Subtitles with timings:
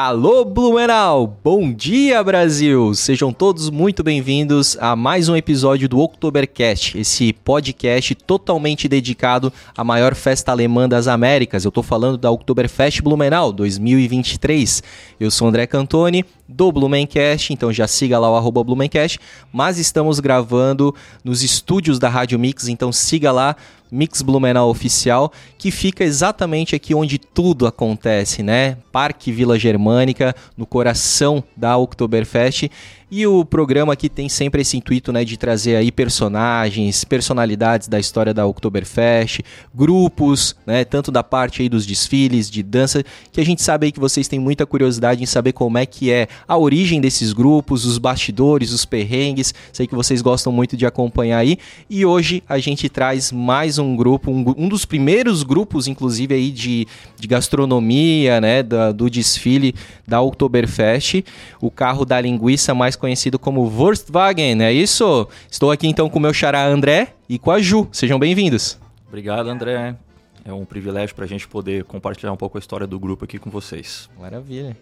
[0.00, 2.94] Alô Blumenau, bom dia Brasil!
[2.94, 9.82] Sejam todos muito bem-vindos a mais um episódio do Oktobercast, esse podcast totalmente dedicado à
[9.82, 11.64] maior festa alemã das Américas.
[11.64, 14.84] Eu tô falando da Oktoberfest Blumenau 2023.
[15.18, 19.18] Eu sou André Cantoni, do Blumencast, então já siga lá o Blumencast,
[19.52, 23.54] mas estamos gravando nos estúdios da Rádio Mix, então siga lá
[23.90, 28.76] Mix Blumenau Oficial, que fica exatamente aqui onde tudo acontece, né?
[28.92, 32.70] Parque Vila Germânica, no coração da Oktoberfest.
[33.10, 37.98] E o programa aqui tem sempre esse intuito, né, de trazer aí personagens, personalidades da
[37.98, 39.40] história da Oktoberfest,
[39.74, 43.92] grupos, né, tanto da parte aí dos desfiles, de dança, que a gente sabe aí
[43.92, 47.86] que vocês têm muita curiosidade em saber como é que é a origem desses grupos,
[47.86, 49.54] os bastidores, os perrengues.
[49.72, 51.56] Sei que vocês gostam muito de acompanhar aí.
[51.88, 56.50] E hoje a gente traz mais um grupo, um, um dos primeiros grupos, inclusive, aí
[56.50, 56.86] de,
[57.18, 59.74] de gastronomia, né, da, do desfile
[60.06, 61.24] da Oktoberfest,
[61.58, 65.28] o carro da linguiça mais conhecido como Wurstwagen, é isso?
[65.50, 67.88] Estou aqui então com o meu xará André e com a Ju.
[67.92, 68.78] Sejam bem-vindos.
[69.06, 69.96] Obrigado, André.
[70.44, 73.38] É um privilégio para a gente poder compartilhar um pouco a história do grupo aqui
[73.38, 74.08] com vocês.
[74.18, 74.76] Maravilha.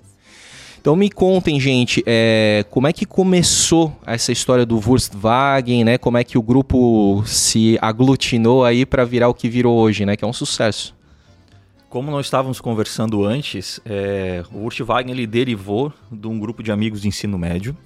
[0.81, 5.99] Então me contem, gente, é, como é que começou essa história do Wurstwagen, né?
[5.99, 10.17] Como é que o grupo se aglutinou aí para virar o que virou hoje, né?
[10.17, 10.95] Que é um sucesso.
[11.89, 17.01] Como nós estávamos conversando antes, é, o Wurstwagen ele derivou de um grupo de amigos
[17.01, 17.77] de ensino médio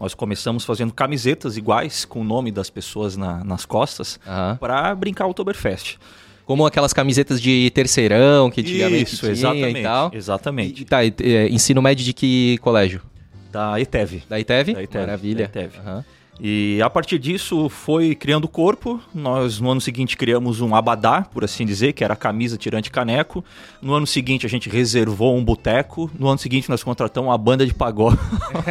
[0.00, 4.56] nós começamos fazendo camisetas iguais com o nome das pessoas na, nas costas uhum.
[4.56, 5.98] para brincar o Oktoberfest.
[6.46, 10.10] Como aquelas camisetas de terceirão que antigamente Isso, tinha exatamente, e tal.
[10.12, 10.82] Exatamente.
[10.82, 13.02] E, tá, é, ensino médio de que colégio?
[13.52, 14.22] Da ETEV.
[14.28, 14.72] Da ETEV?
[14.72, 15.00] Da ETEV.
[15.06, 15.50] Maravilha.
[15.52, 15.78] Da ETEV.
[15.78, 16.04] Uhum.
[16.42, 18.98] E a partir disso foi criando corpo.
[19.14, 23.44] Nós no ano seguinte criamos um abadá, por assim dizer, que era camisa tirante caneco.
[23.82, 26.10] No ano seguinte a gente reservou um boteco.
[26.18, 28.18] No ano seguinte nós contratamos uma banda de pagode.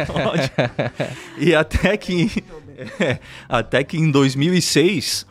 [1.38, 2.42] e até que
[2.98, 3.18] é,
[3.48, 5.26] até que em 2006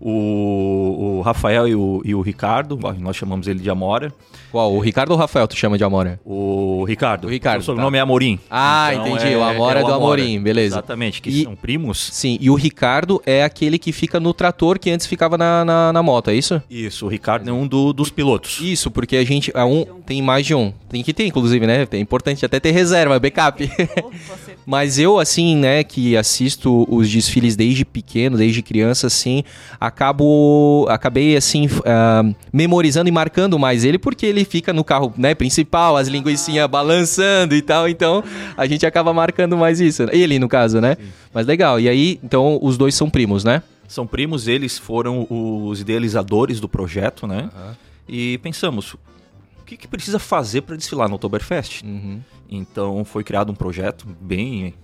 [0.00, 4.12] o, o Rafael e o, e o Ricardo, nós chamamos ele de Amora.
[4.50, 4.74] Qual?
[4.74, 6.18] O Ricardo ou o Rafael tu chama de Amora?
[6.24, 7.26] O Ricardo.
[7.26, 7.60] O Ricardo.
[7.60, 7.98] O sobrenome tá.
[7.98, 8.38] é Amorim.
[8.50, 9.34] Ah, então entendi.
[9.34, 10.76] É, o Amora é, é do Amorim, beleza.
[10.76, 12.10] Exatamente, que e, são primos.
[12.12, 15.92] Sim, e o Ricardo é aquele que fica no trator que antes ficava na, na,
[15.92, 16.62] na moto, é isso?
[16.70, 18.58] Isso, o Ricardo é um do, dos pilotos.
[18.60, 19.52] Isso, porque a gente.
[19.54, 20.72] É um, tem mais de um.
[20.88, 21.86] Tem que ter, inclusive, né?
[21.90, 23.70] É importante até ter reserva, backup.
[24.66, 29.42] Mas eu, assim, né, que assisto os desfiles desde pequeno, desde criança, assim,
[29.90, 30.86] acabo.
[30.88, 35.96] Acabei, assim, uh, memorizando e marcando mais ele, porque ele fica no carro, né, principal,
[35.96, 38.24] as linguiçinhas balançando e tal, então
[38.56, 40.04] a gente acaba marcando mais isso.
[40.10, 40.96] Ele, no caso, né?
[40.98, 41.08] Sim.
[41.34, 41.78] Mas legal.
[41.78, 43.62] E aí, então, os dois são primos, né?
[43.86, 47.50] São primos, eles foram os idealizadores do projeto, né?
[47.54, 47.72] Uhum.
[48.08, 51.82] E pensamos, o que, que precisa fazer para desfilar no Oktoberfest?
[51.82, 52.20] Uhum.
[52.48, 54.74] Então foi criado um projeto bem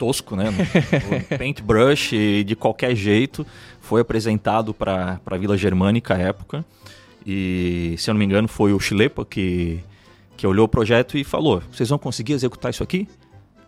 [0.00, 0.46] tosco, né?
[1.36, 3.46] paintbrush de qualquer jeito.
[3.82, 6.64] Foi apresentado para a Vila Germânica à época.
[7.26, 9.80] E, se eu não me engano, foi o Chilepa que,
[10.38, 13.06] que olhou o projeto e falou: Vocês vão conseguir executar isso aqui?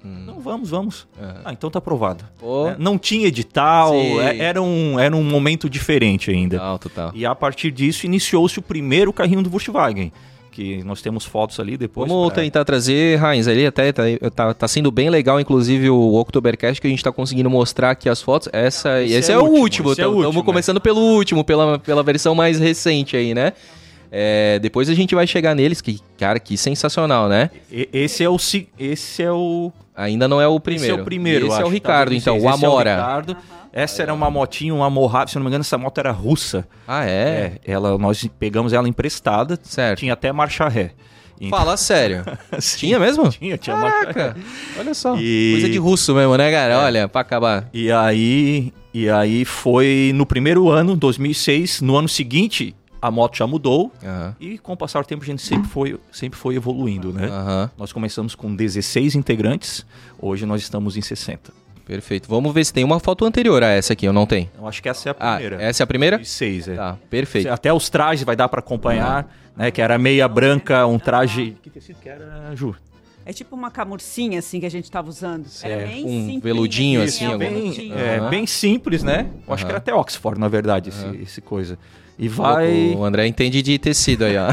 [0.02, 0.24] Hum.
[0.26, 1.06] Não, vamos, vamos.
[1.20, 1.42] Uhum.
[1.44, 2.24] Ah, então tá aprovado.
[2.40, 2.68] Oh.
[2.68, 6.56] É, não tinha edital, é, era, um, era um momento diferente ainda.
[6.56, 7.12] Total, total.
[7.14, 10.10] E a partir disso iniciou-se o primeiro carrinho do Volkswagen
[10.52, 12.08] que nós temos fotos ali depois.
[12.08, 12.42] Vamos pra...
[12.42, 14.02] tentar trazer, Heinz, ali até tá,
[14.34, 18.08] tá, tá, sendo bem legal, inclusive o Oktobercast que a gente tá conseguindo mostrar aqui
[18.08, 18.48] as fotos.
[18.52, 22.34] Essa, esse, esse é, é, o último, estamos é começando pelo último, pela, pela versão
[22.34, 23.54] mais recente aí, né?
[24.14, 27.50] É, depois a gente vai chegar neles, que, cara, que sensacional, né?
[27.70, 28.36] Esse é o.
[28.78, 29.72] Esse é o.
[29.96, 30.92] Ainda não é o primeiro.
[30.92, 31.46] Esse é o primeiro.
[31.46, 32.90] Esse é o Ricardo, então, o Amora.
[32.90, 33.36] É o Ricardo.
[33.72, 36.68] Essa era uma motinha, uma Mojave, se não me engano, essa moto era russa.
[36.86, 37.58] Ah, é?
[37.64, 39.58] é ela, nós pegamos ela emprestada.
[39.62, 40.00] Certo.
[40.00, 40.90] Tinha até marcha ré.
[41.40, 41.58] Então...
[41.58, 42.22] Fala sério.
[42.76, 43.30] tinha mesmo?
[43.30, 44.04] Tinha, tinha Caraca.
[44.04, 44.34] marcha ré.
[44.78, 45.16] Olha só.
[45.18, 45.52] E...
[45.52, 46.74] Coisa de russo mesmo, né, cara?
[46.74, 46.76] É.
[46.76, 47.66] Olha, pra acabar.
[47.72, 51.80] E aí, e aí foi no primeiro ano, 2006.
[51.80, 54.34] No ano seguinte, a moto já mudou uhum.
[54.38, 57.26] e com o passar do tempo a gente sempre foi, sempre foi evoluindo, né?
[57.26, 57.70] Uhum.
[57.76, 59.84] Nós começamos com 16 integrantes,
[60.20, 61.52] hoje nós estamos em 60.
[61.84, 62.28] Perfeito.
[62.28, 64.48] Vamos ver se tem uma foto anterior a essa aqui, eu não tenho.
[64.56, 65.56] Eu acho que essa é a ah, primeira.
[65.58, 66.18] Ah, essa é a primeira?
[66.18, 66.76] De seis, é.
[66.76, 67.48] Tá, perfeito.
[67.50, 69.30] Até os trajes vai dar para acompanhar, uhum.
[69.64, 69.70] né?
[69.72, 71.56] Que era meia branca, um traje...
[71.60, 72.76] Que tecido que era, Ju?
[73.26, 75.46] É tipo uma camurcinha, assim, que a gente estava usando.
[75.62, 77.28] Era bem um simples, veludinho, assim.
[77.28, 78.30] Isso, bem, é, uhum.
[78.30, 79.26] bem simples, né?
[79.28, 79.54] Eu uhum.
[79.54, 81.78] acho que era até Oxford, na verdade, esse, esse coisa.
[82.18, 82.94] E vai.
[82.96, 84.48] O André entende de tecido aí, ó.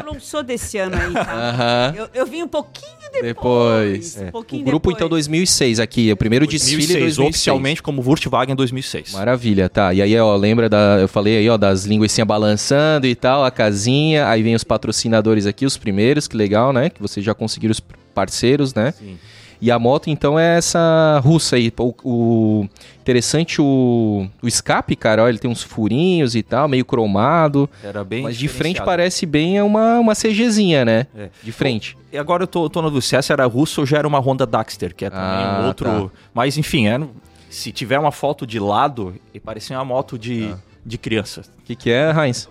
[0.00, 1.92] eu não sou desse ano aí, tá?
[1.94, 1.96] Uhum.
[2.00, 4.14] Eu, eu vim um pouquinho depois.
[4.14, 4.16] Depois.
[4.20, 4.96] Um O pouquinho grupo, depois.
[4.96, 6.10] então, 2006 aqui.
[6.12, 7.28] O primeiro desfile 2006, 2006.
[7.28, 9.12] oficialmente como Wurstwagen 2006.
[9.12, 9.92] Maravilha, tá.
[9.94, 10.98] E aí, ó, lembra da.
[11.00, 14.28] Eu falei aí, ó, das linguiçinhas balançando e tal, a casinha.
[14.28, 16.90] Aí vem os patrocinadores aqui, os primeiros, que legal, né?
[16.90, 17.80] Que vocês já conseguiram os
[18.14, 18.92] parceiros, né?
[18.98, 19.18] Sim.
[19.60, 21.72] E a moto, então, é essa russa aí.
[21.78, 22.68] O, o-
[23.00, 27.68] interessante o, o escape, cara, ó, ele tem uns furinhos e tal, meio cromado.
[27.82, 31.06] Era bem mas de frente parece bem uma, uma CGzinha, né?
[31.16, 31.28] É.
[31.42, 31.96] De frente.
[32.12, 34.18] E agora eu tô, tô na dúvida se essa era russa ou já era uma
[34.18, 36.10] Honda Daxter, que é também Ah, um outro.
[36.10, 36.18] tá.
[36.34, 37.00] Mas enfim, é,
[37.48, 40.58] se tiver uma foto de lado, e parecia uma moto de, Ah.
[40.84, 41.42] de criança.
[41.60, 42.48] O que, que é, Heinz?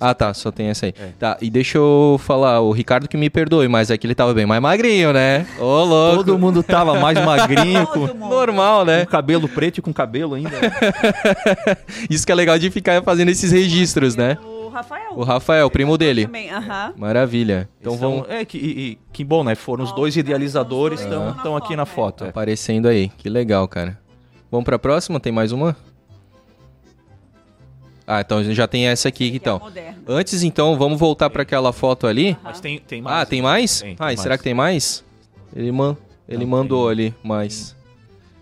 [0.00, 0.94] Ah, tá, só tem essa aí.
[1.00, 1.08] É.
[1.18, 4.34] Tá, e deixa eu falar, o Ricardo que me perdoe, mas é que ele tava
[4.34, 5.46] bem mais magrinho, né?
[5.58, 6.16] Ô, louco.
[6.24, 8.06] Todo mundo tava mais magrinho, com.
[8.28, 9.04] Normal, né?
[9.04, 10.50] com cabelo preto e com cabelo ainda.
[12.10, 14.36] Isso que é legal de ficar fazendo esses registros, né?
[14.42, 15.12] O Rafael.
[15.14, 16.26] O Rafael, primo dele.
[16.26, 16.92] Também, aham.
[16.96, 17.68] Maravilha.
[17.80, 19.54] Então Então, vão É, que, e- e- que bom, né?
[19.54, 22.24] Foram os dois idealizadores, estão na aqui na foto, foto.
[22.24, 22.28] é.
[22.30, 23.08] aparecendo aí.
[23.16, 23.98] Que legal, cara.
[24.50, 25.18] Vamos pra próxima?
[25.20, 25.76] Tem mais uma?
[28.06, 29.58] Ah, então já tem essa aqui, é então.
[29.58, 29.98] moderno.
[30.06, 32.36] Antes, então, vamos voltar pra aquela foto ali.
[32.42, 33.16] Mas tem, tem mais.
[33.22, 33.80] Ah, tem mais?
[33.80, 34.40] Tem, ah, tem será mais.
[34.40, 35.04] que tem mais?
[35.56, 35.96] Ele, man...
[36.28, 37.74] Ele Não, mandou tem- ali mais.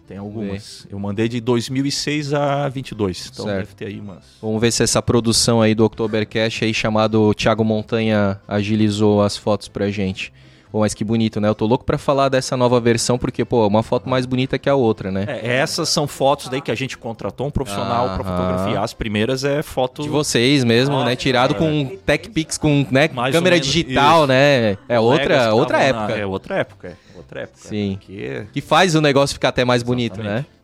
[0.09, 0.87] Tem algumas.
[0.91, 3.31] Eu mandei de 2006 a 22.
[3.33, 3.59] Então Certo.
[3.59, 4.25] deve ter aí umas.
[4.43, 9.69] Vamos ver se essa produção aí do Oktobercast aí chamado Thiago Montanha agilizou as fotos
[9.69, 10.33] pra gente.
[10.73, 11.49] Pô, mas que bonito, né?
[11.49, 14.71] Eu tô louco pra falar dessa nova versão porque, pô, uma foto mais bonita que
[14.71, 15.27] a outra, né?
[15.29, 18.37] É, essas são fotos daí que a gente contratou um profissional para Aham.
[18.39, 18.83] fotografar.
[18.83, 20.03] As primeiras é foto.
[20.03, 21.15] De vocês mesmo, Nossa, né?
[21.17, 21.59] Tirado é.
[21.59, 23.09] com Tech Pix, com né?
[23.31, 24.29] Câmera digital, isso.
[24.29, 24.79] né?
[24.89, 26.13] É outra, outra na- época.
[26.15, 27.59] É outra época, é outra época.
[27.69, 27.99] Sim.
[28.01, 30.47] Que Que faz o negócio ficar até mais bonito, né?
[30.47, 30.63] Exatamente.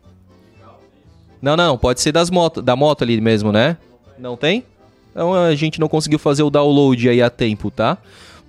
[1.39, 3.77] Não, não, pode ser das moto, da moto ali mesmo, né?
[4.17, 4.65] Não tem?
[5.11, 7.97] Então a gente não conseguiu fazer o download aí a tempo, tá?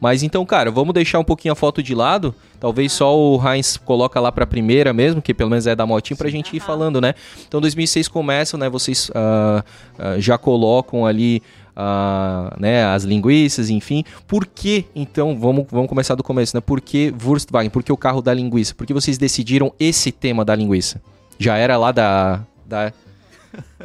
[0.00, 2.35] Mas então, cara, vamos deixar um pouquinho a foto de lado.
[2.58, 6.17] Talvez só o Heinz coloca lá pra primeira mesmo, que pelo menos é da motinha,
[6.17, 7.14] pra gente ir falando, né?
[7.47, 8.69] Então 2006 começa, né?
[8.69, 9.62] Vocês ah,
[9.99, 11.43] ah, já colocam ali
[11.76, 14.05] ah, né, as linguiças, enfim.
[14.26, 16.61] Por que, então, vamos, vamos começar do começo, né?
[16.61, 17.70] Por que Wurstwagen?
[17.70, 18.75] Por que o carro da linguiça?
[18.75, 21.00] Por que vocês decidiram esse tema da linguiça?
[21.38, 22.41] Já era lá da...
[22.67, 22.93] da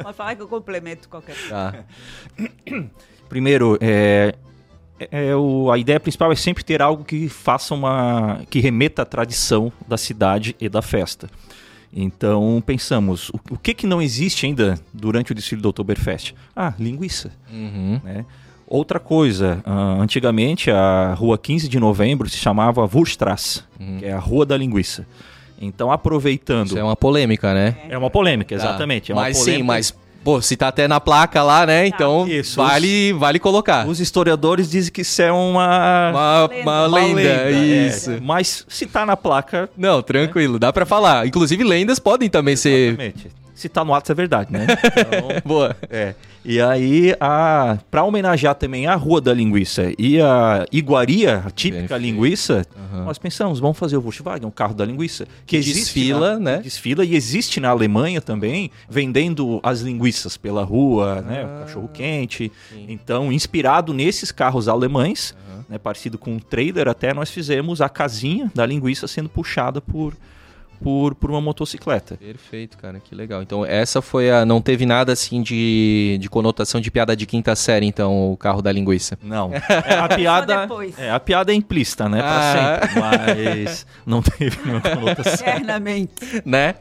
[0.02, 1.50] Pode falar que eu complemento qualquer coisa.
[1.50, 1.84] tá.
[3.28, 4.34] Primeiro, é,
[4.98, 8.40] é o- a ideia principal é sempre ter algo que faça uma.
[8.50, 11.28] que remeta à tradição da cidade e da festa.
[11.92, 16.34] Então pensamos, o, o que, que não existe ainda durante o desfile do Oktoberfest?
[16.54, 17.30] Ah, linguiça.
[17.50, 18.00] Uhum.
[18.04, 18.24] né?
[18.68, 23.62] Outra coisa, ah, antigamente a rua 15 de novembro se chamava Wurstrasse,
[23.98, 25.06] que é a Rua da Linguiça.
[25.58, 26.66] Então, aproveitando.
[26.66, 27.76] Isso é uma polêmica, né?
[27.88, 28.62] É uma polêmica, Tá.
[28.62, 29.10] exatamente.
[29.10, 29.64] É uma mas sim, polêmica.
[29.66, 29.94] mas,
[30.26, 31.86] pô, se tá até na placa lá, né?
[31.86, 33.86] Então Isso, vale, vale colocar.
[33.86, 36.10] Os historiadores dizem que isso é uma.
[36.10, 36.62] Uma, Lenda.
[36.62, 37.86] uma uma lenda, é.
[37.86, 38.18] isso.
[38.20, 39.70] Mas se tá na placa.
[39.76, 41.28] Não, tranquilo, dá pra falar.
[41.28, 43.14] Inclusive lendas podem também ser...
[43.56, 44.66] Se tá no ato, é verdade, né?
[44.96, 45.76] Então, Boa.
[45.90, 46.14] é.
[46.44, 51.96] E aí, a, pra homenagear também a Rua da Linguiça e a iguaria, a típica
[51.96, 53.04] linguiça, Aham.
[53.04, 55.26] nós pensamos, vamos fazer o Volkswagen, o carro da linguiça.
[55.44, 56.58] Que existe desfila, na- né?
[56.62, 61.44] Desfila e existe na Alemanha também, vendendo as linguiças pela rua, né?
[61.44, 62.52] O cachorro quente.
[62.86, 65.34] Então, inspirado nesses carros alemães,
[65.68, 70.14] né, parecido com um trailer até, nós fizemos a casinha da linguiça sendo puxada por,
[70.82, 72.16] por, por uma motocicleta.
[72.16, 73.42] Perfeito, cara, que legal.
[73.42, 74.44] Então essa foi a...
[74.44, 78.60] Não teve nada assim de, de conotação de piada de quinta série, então, o carro
[78.62, 79.18] da linguiça.
[79.22, 79.50] Não.
[79.86, 80.68] É, a piada.
[80.98, 82.18] É, a piada é implícita, né?
[82.22, 82.80] Pra Ah.
[82.80, 83.00] sempre.
[83.00, 85.46] Mas não teve nenhuma conotação.
[85.48, 86.12] Eternamente.
[86.44, 86.74] né?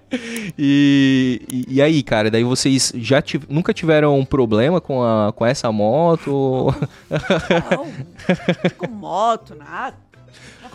[0.58, 5.32] E, e, e aí, cara, daí vocês já tiv- nunca tiveram um problema com, a,
[5.34, 6.74] com essa moto?
[7.10, 7.88] Não,
[8.78, 9.96] com moto, nada.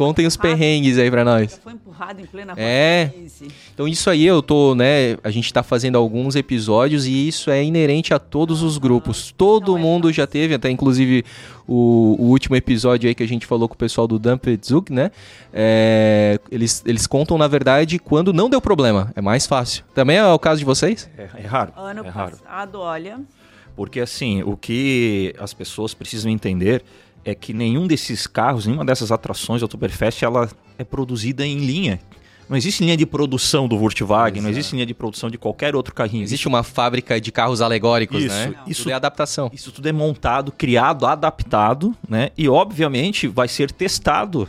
[0.01, 1.61] Contem os perrengues aí pra Já nós.
[1.63, 3.11] foi empurrado em plena É.
[3.13, 3.49] rua 15.
[3.75, 7.63] Então isso aí eu tô, né, a gente tá fazendo alguns episódios e isso é
[7.63, 9.31] inerente a todos os grupos.
[9.37, 11.23] Todo Não é mundo já teve, até inclusive
[11.69, 14.91] o, o último episódio aí que a gente falou com o pessoal do Dumped Zug,
[14.91, 15.11] né?
[15.53, 19.13] É, eles, eles contam, na verdade, quando não deu problema.
[19.15, 19.85] É mais fácil.
[19.95, 21.11] Também é o caso de vocês?
[21.19, 21.73] É, é raro.
[21.77, 22.39] Ano é raro.
[22.39, 23.21] passado, olha.
[23.77, 26.83] Porque assim, o que as pessoas precisam entender
[27.25, 30.49] é que nenhum desses carros, nenhuma dessas atrações do Oktoberfest, ela
[30.79, 32.01] é produzida em linha.
[32.49, 35.95] Não existe linha de produção do Volkswagen, não existe linha de produção de qualquer outro
[35.95, 36.25] carrinho.
[36.25, 38.55] Existe uma fábrica de carros alegóricos, Isso, né?
[38.67, 39.49] isso- Tudo é adaptação.
[39.55, 42.31] Isso tudo é montado, criado, adaptado, né?
[42.37, 44.49] E obviamente vai ser testado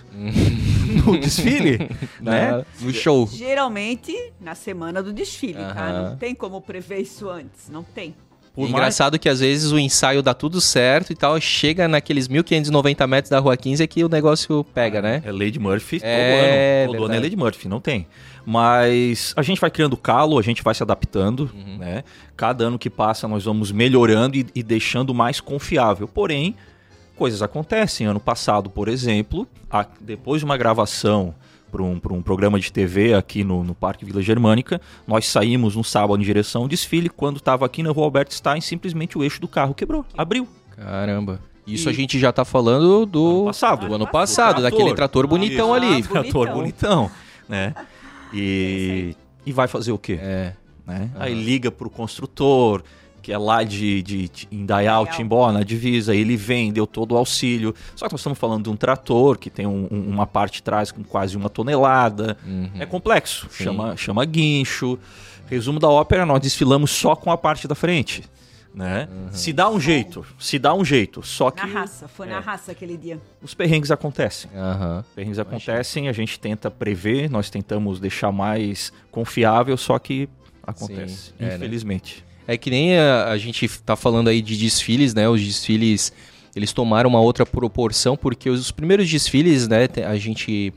[1.05, 2.65] no desfile, né?
[2.79, 3.27] No show.
[3.31, 5.69] Geralmente na semana do desfile, tá?
[5.89, 6.09] Aham.
[6.11, 7.69] Não tem como prever isso antes.
[7.69, 8.15] Não tem.
[8.53, 12.27] Por mais- Engraçado que às vezes o ensaio dá tudo certo e tal, chega naqueles
[12.27, 15.21] 1590 metros da Rua 15 é que o negócio pega, né?
[15.25, 16.93] É Lady Murphy todo É, ano.
[16.93, 17.19] Todo ano é.
[17.19, 18.05] Lady Murphy, não tem.
[18.45, 21.77] Mas a gente vai criando calo, a gente vai se adaptando, Uhum.
[21.77, 22.03] né?
[22.35, 26.07] Cada ano que passa nós vamos melhorando e, e deixando mais confiável.
[26.07, 26.53] Porém,
[27.15, 28.05] coisas acontecem.
[28.07, 31.33] Ano passado, por exemplo, a- depois de uma gravação
[31.71, 35.75] para um, pra um programa de TV aqui no, no Parque Vila Germânica, nós saímos
[35.75, 37.09] no sábado em direção ao desfile.
[37.09, 40.47] Quando estava aqui na Rua Alberto Stein, simplesmente o eixo do carro quebrou, abriu.
[40.75, 41.39] Caramba.
[41.65, 43.87] Isso E- a gente já tá falando do Ano passado.
[43.87, 44.71] do ano Do passado, trator.
[44.79, 45.85] daquele trator bonitão Isso.
[45.93, 46.03] ali.
[46.03, 47.11] Ah, Trator Bonitão.
[47.47, 47.73] né?
[48.33, 50.17] E, e vai fazer o quê?
[50.21, 50.53] É.
[50.85, 51.09] né?
[51.15, 51.23] Aham.
[51.23, 52.81] Aí liga pro construtor,
[53.31, 55.17] que é lá de, de, de Indaial, Indaial.
[55.17, 57.73] Timbó, na divisa, ele vem, deu todo o auxílio.
[57.95, 60.63] Só que nós estamos falando de um trator que tem um- um- uma parte de
[60.63, 62.37] trás com quase uma tonelada.
[62.45, 62.69] Uhum.
[62.77, 63.63] É complexo, Sim.
[63.63, 64.99] chama, chama guincho.
[65.47, 68.23] Resumo da ópera, nós desfilamos só com a parte da frente.
[68.75, 69.07] Né?
[69.31, 71.23] Se dá um jeito, se dá um jeito.
[71.23, 72.39] Só que Na raça, foi na é.
[72.39, 73.19] raça aquele dia.
[73.41, 74.49] os perrengues acontecem.
[74.55, 75.03] Aham.
[75.15, 80.27] Perrengues acontecem, a gente tenta prever, nós tentamos deixar mais confiável, só que
[80.65, 81.67] acontece, Sim, é, né?
[82.51, 85.29] É que nem a, a gente tá falando aí de desfiles, né?
[85.29, 86.11] Os desfiles,
[86.53, 90.73] eles tomaram uma outra proporção, porque os primeiros desfiles, né, a gente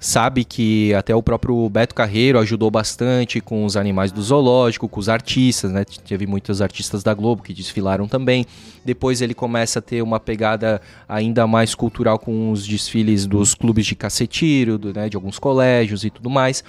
[0.00, 4.98] sabe que até o próprio Beto Carreiro ajudou bastante com os animais do zoológico, com
[4.98, 5.84] os artistas, né?
[5.84, 8.44] Teve muitos artistas da Globo que desfilaram também.
[8.84, 13.86] Depois ele começa a ter uma pegada ainda mais cultural com os desfiles dos clubes
[13.86, 16.64] de cacetiro, do, né, de alguns colégios e tudo mais.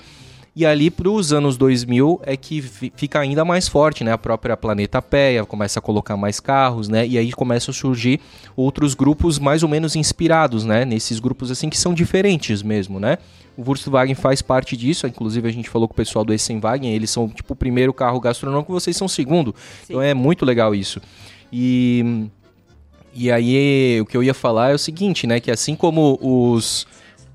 [0.56, 4.12] E ali para os anos 2000 é que fi- fica ainda mais forte, né?
[4.12, 7.08] A própria Planeta Péia começa a colocar mais carros, né?
[7.08, 8.20] E aí começam a surgir
[8.56, 10.86] outros grupos mais ou menos inspirados, né?
[10.86, 13.18] Nesses grupos assim que são diferentes mesmo, né?
[13.58, 17.10] O Volkswagen faz parte disso, inclusive a gente falou com o pessoal do Essenwagen, eles
[17.10, 19.56] são tipo o primeiro carro gastronômico, vocês são o segundo.
[19.86, 21.02] Então é muito legal isso.
[21.52, 22.28] E
[23.16, 25.40] e aí o que eu ia falar é o seguinte, né?
[25.40, 26.86] Que assim como os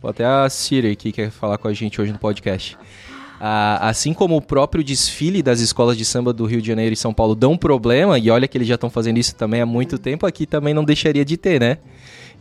[0.00, 2.78] Pô, até a Siri aqui quer falar com a gente hoje no podcast.
[3.40, 6.96] Ah, assim como o próprio desfile das escolas de samba do Rio de Janeiro e
[6.96, 9.96] São Paulo dão problema, e olha que eles já estão fazendo isso também há muito
[9.98, 11.78] tempo, aqui também não deixaria de ter, né?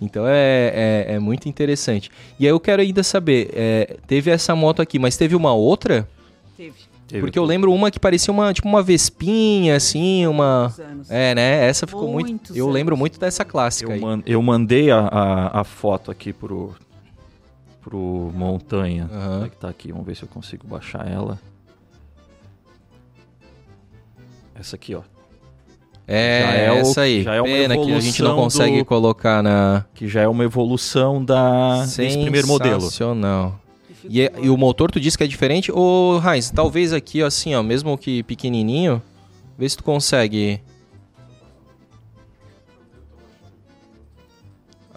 [0.01, 2.09] Então é, é, é muito interessante.
[2.39, 6.07] E aí eu quero ainda saber, é, teve essa moto aqui, mas teve uma outra?
[6.55, 6.73] Teve.
[7.07, 10.73] Teve Porque eu lembro uma que parecia uma, tipo uma vespinha, assim, uma...
[11.09, 11.65] É, né?
[11.65, 12.53] Essa ficou muito...
[12.53, 14.01] Eu lembro muito dessa clássica Eu, aí.
[14.01, 16.75] man- eu mandei a, a, a foto aqui pro,
[17.87, 19.09] pro Montanha.
[19.37, 19.91] Onde é que tá aqui?
[19.93, 21.39] Vamos ver se eu consigo baixar ela.
[24.53, 25.01] Essa aqui, ó.
[26.07, 27.23] É, Já é o- essa aí.
[27.23, 29.85] já é uma Pena que a gente não consegue do- colocar na...
[29.93, 32.81] Que já é uma evolução da, desse primeiro modelo.
[32.81, 33.59] Sensacional.
[34.03, 35.71] E E, é- e o motor, tu disse que é diferente?
[35.71, 39.01] Ô, Heinz, talvez aqui, ó, assim, ó, mesmo que pequenininho,
[39.57, 40.61] vê se tu consegue...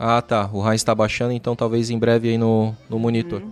[0.03, 0.49] Ah, tá.
[0.53, 3.43] O Heinz tá baixando, então talvez em breve aí no, no monitor.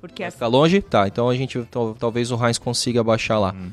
[0.00, 0.80] Porque Vai essa longe?
[0.80, 3.52] Tá, então a gente, tal- talvez o Heinz consiga baixar lá.
[3.54, 3.70] Hum.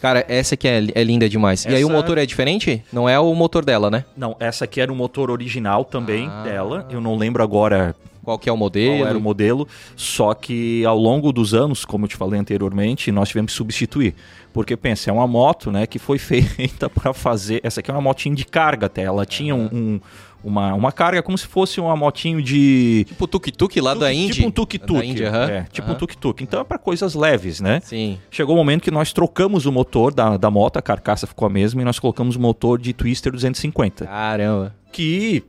[0.00, 1.64] Cara, essa aqui é, é linda demais.
[1.64, 2.82] E aí o Essa- motor é diferente?
[2.92, 4.04] Não é o motor dela, né?
[4.16, 6.42] Não, essa aqui era o motor original também Ah.
[6.42, 6.86] dela.
[6.90, 7.94] Eu não lembro agora
[8.24, 9.04] Qual que é o qual modelo?
[9.06, 13.28] era o modelo, só que ao longo dos anos, como eu te falei anteriormente, nós
[13.28, 14.14] tivemos que substituir.
[14.52, 16.16] Porque pensa, é uma moto, né, que foi
[16.56, 17.60] feita para fazer.
[17.64, 19.02] Essa aqui é uma motinha de carga até.
[19.02, 20.00] Ela tinha um, um-
[20.42, 23.04] uma, uma carga como se fosse uma motinho de.
[23.08, 24.32] Tipo tuk-tuk lá da Tuk- Indy?
[24.34, 24.98] Tipo um tuk-tuk.
[24.98, 25.50] Da Indy, aham.
[25.50, 25.94] É, tipo Aham.
[25.96, 26.42] um tuk-tuk.
[26.42, 27.80] Então é para coisas leves, né?
[27.82, 28.18] Sim.
[28.30, 31.50] Chegou o momento que nós trocamos o motor da, da moto, a carcaça ficou a
[31.50, 34.06] mesma, e nós colocamos o motor de Twister 250.
[34.06, 34.74] Caramba.
[34.92, 35.42] Que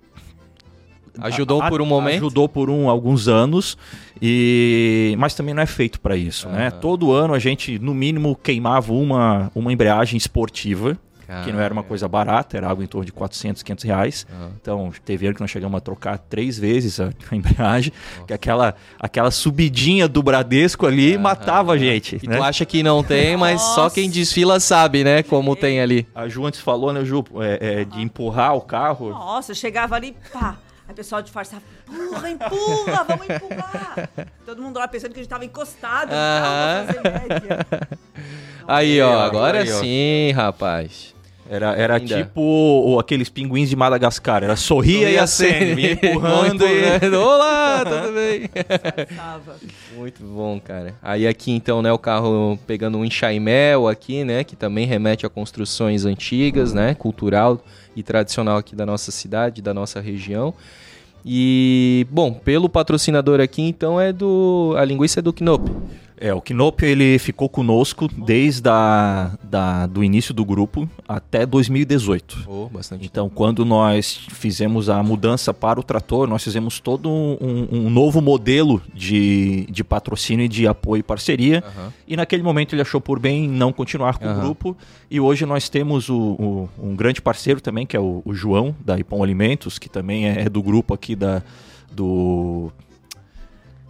[1.21, 2.17] Ajudou a- por um momento?
[2.25, 3.77] Ajudou por um, alguns anos,
[4.21, 6.67] e mas também não é feito para isso, né?
[6.67, 6.79] Aham.
[6.79, 10.97] Todo ano a gente, no mínimo, queimava uma, uma embreagem esportiva,
[11.43, 14.27] que não era uma coisa barata, era algo em torno de 400, 500 reais.
[14.31, 14.51] Aham.
[14.61, 17.93] Então, teve ano que nós chegamos a trocar três vezes a, a embreagem,
[18.25, 21.21] que aquela, aquela subidinha do Bradesco ali Aham.
[21.21, 22.19] matava a gente.
[22.21, 22.37] E né?
[22.37, 23.95] tu acha que não tem, mas só Nossa.
[23.95, 25.23] quem desfila sabe, né?
[25.23, 26.07] Como tem ali.
[26.15, 29.09] A Ju antes falou, né, Ju, é, é, de empurrar o carro.
[29.09, 30.57] Nossa, chegava ali, pá.
[30.87, 34.09] Aí o pessoal disfarçava, empurra, empurra, vamos empurrar.
[34.43, 37.67] Todo mundo lá pensando que a gente tava encostado no carro pra fazer média.
[38.67, 39.79] Aí, ó, Aí, ó, agora aí, ó.
[39.79, 41.13] sim, rapaz.
[41.51, 44.43] Era, era tipo o- aqueles pinguins de Madagascar.
[44.43, 47.07] Era sorria e acende, vinha empurrando e...
[47.15, 48.47] Olá, tudo bem?
[49.15, 49.55] Tava.
[49.97, 50.93] Muito bom, cara.
[51.01, 55.29] Aí aqui então, né, o carro pegando um enxaimel aqui, né, que também remete a
[55.29, 57.59] construções antigas, né, cultural
[57.95, 60.53] e tradicional aqui da nossa cidade, da nossa região.
[61.25, 65.67] E, bom, pelo patrocinador aqui, então é do a linguiça é do Knop.
[66.21, 72.43] É, o Knop ele ficou conosco desde a, da, do início do grupo até 2018.
[72.45, 73.05] Oh, bastante.
[73.05, 78.19] Então, quando nós fizemos a mudança para o trator, nós fizemos todo um, um novo
[78.21, 81.63] modelo de, de patrocínio e de apoio e parceria.
[81.65, 81.93] Aham.
[82.05, 84.39] E naquele momento ele achou por bem não continuar com Aham.
[84.39, 84.77] o grupo.
[85.09, 88.75] E hoje nós temos o, o- um grande parceiro também, que é o, o João,
[88.83, 91.41] da Ipom Alimentos, que também é, é do grupo aqui da,
[91.89, 92.71] do,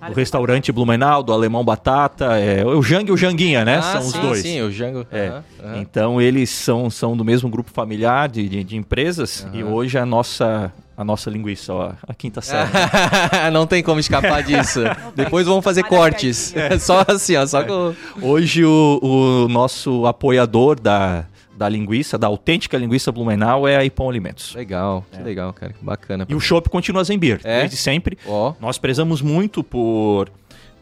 [0.07, 2.37] do restaurante Blumenau, do Alemão Batata.
[2.39, 3.77] É, o Jang e o Janguinha, né?
[3.77, 4.41] Ah, São os sim, dois.
[4.41, 5.05] Sim, o Django.
[5.11, 5.27] É.
[5.27, 5.43] Aham.
[5.77, 9.71] Então eles são, são do mesmo grupo familiar de, de, de empresas e Aham.
[9.71, 12.69] hoje a nossa, a nossa linguiça, ó, a quinta série.
[13.51, 14.81] não tem como escapar disso.
[15.15, 16.53] Depois vamos fazer Olha cortes.
[16.79, 17.45] Só assim, ó.
[17.45, 17.93] Só com.
[18.21, 21.25] Hoje o, o nosso apoiador da,
[21.59, 24.55] da linguiça, da autêntica linguiça Blumenau é a Ipom Alimentos.
[24.55, 25.73] Legal, que legal, cara.
[25.73, 26.25] Que bacana.
[26.29, 27.59] E o Chopp continua a Zembir, É?
[27.59, 28.17] desde sempre.
[28.25, 28.53] Ó.
[28.61, 30.29] Nós prezamos muito por,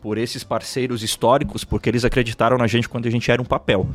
[0.03, 3.87] por esses parceiros históricos, porque eles acreditaram na gente quando a gente era um papel.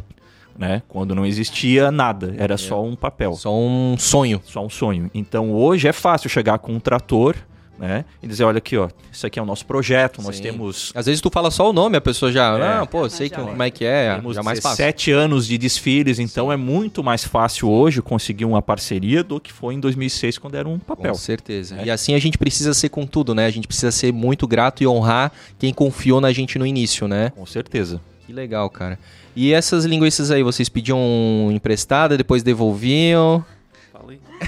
[0.59, 0.83] Né?
[0.89, 3.33] Quando não existia nada, era só um papel.
[3.35, 4.41] Só um sonho.
[4.45, 5.09] só um sonho.
[5.15, 7.37] Então hoje é fácil chegar com um trator,
[7.83, 8.05] né?
[8.23, 10.43] E dizer, olha aqui, ó, isso aqui é o nosso projeto, nós Sim.
[10.43, 12.57] temos, Às vezes tu fala só o nome, a pessoa já.
[12.57, 12.79] É.
[12.79, 14.15] Não, pô, sei que, como é que é.
[14.15, 14.77] temos já mais fácil.
[14.77, 19.53] 17 anos de desfiles, então é muito mais fácil hoje conseguir uma parceria do que
[19.53, 21.11] foi em 2006 quando era um papel.
[21.11, 21.81] Com certeza.
[21.81, 21.87] É.
[21.87, 23.47] E assim a gente precisa ser com tudo, né?
[23.47, 27.31] A gente precisa ser muito grato e honrar quem confiou na gente no início, né?
[27.31, 28.01] Com certeza.
[28.25, 28.97] Que legal, cara.
[29.35, 33.45] E essas linguiças aí, vocês pediam emprestada, depois devolviam?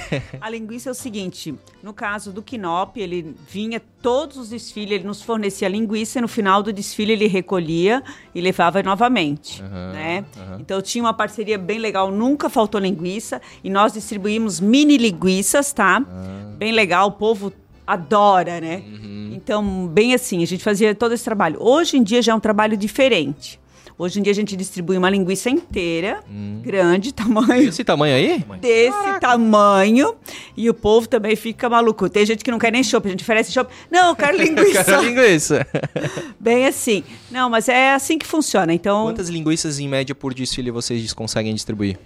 [0.40, 5.04] A linguiça é o seguinte, no caso do Quinop, ele vinha todos os desfiles, ele
[5.04, 8.02] nos fornecia linguiça e no final do desfile ele recolhia
[8.34, 10.24] e levava novamente, Aham, né?
[10.36, 10.58] aham.
[10.60, 16.02] Então tinha uma parceria bem legal, nunca faltou linguiça e nós distribuímos mini linguiças, tá?
[16.06, 16.54] Ah.
[16.56, 17.52] Bem legal, o povo
[17.86, 18.82] adora, né?
[18.86, 19.30] Uhum.
[19.34, 21.58] Então, bem assim, a gente fazia todo esse trabalho.
[21.60, 23.60] Hoje em dia já é um trabalho diferente.
[23.96, 26.60] Hoje em dia a gente distribui uma linguiça inteira, Hum.
[26.62, 28.44] grande, tamanho Esse tamanho aí?
[28.60, 30.14] desse tamanho
[30.56, 32.08] e o povo também fica maluco.
[32.08, 33.72] Tem gente que não quer nem chopp, a gente oferece chopp.
[33.90, 34.84] Não, eu quero linguiça.
[34.84, 35.66] Cara, linguiça.
[36.40, 37.04] Bem assim.
[37.30, 38.72] Não, mas é assim que funciona.
[38.74, 41.96] Então, Quantas linguiças em média por desfile vocês conseguem distribuir?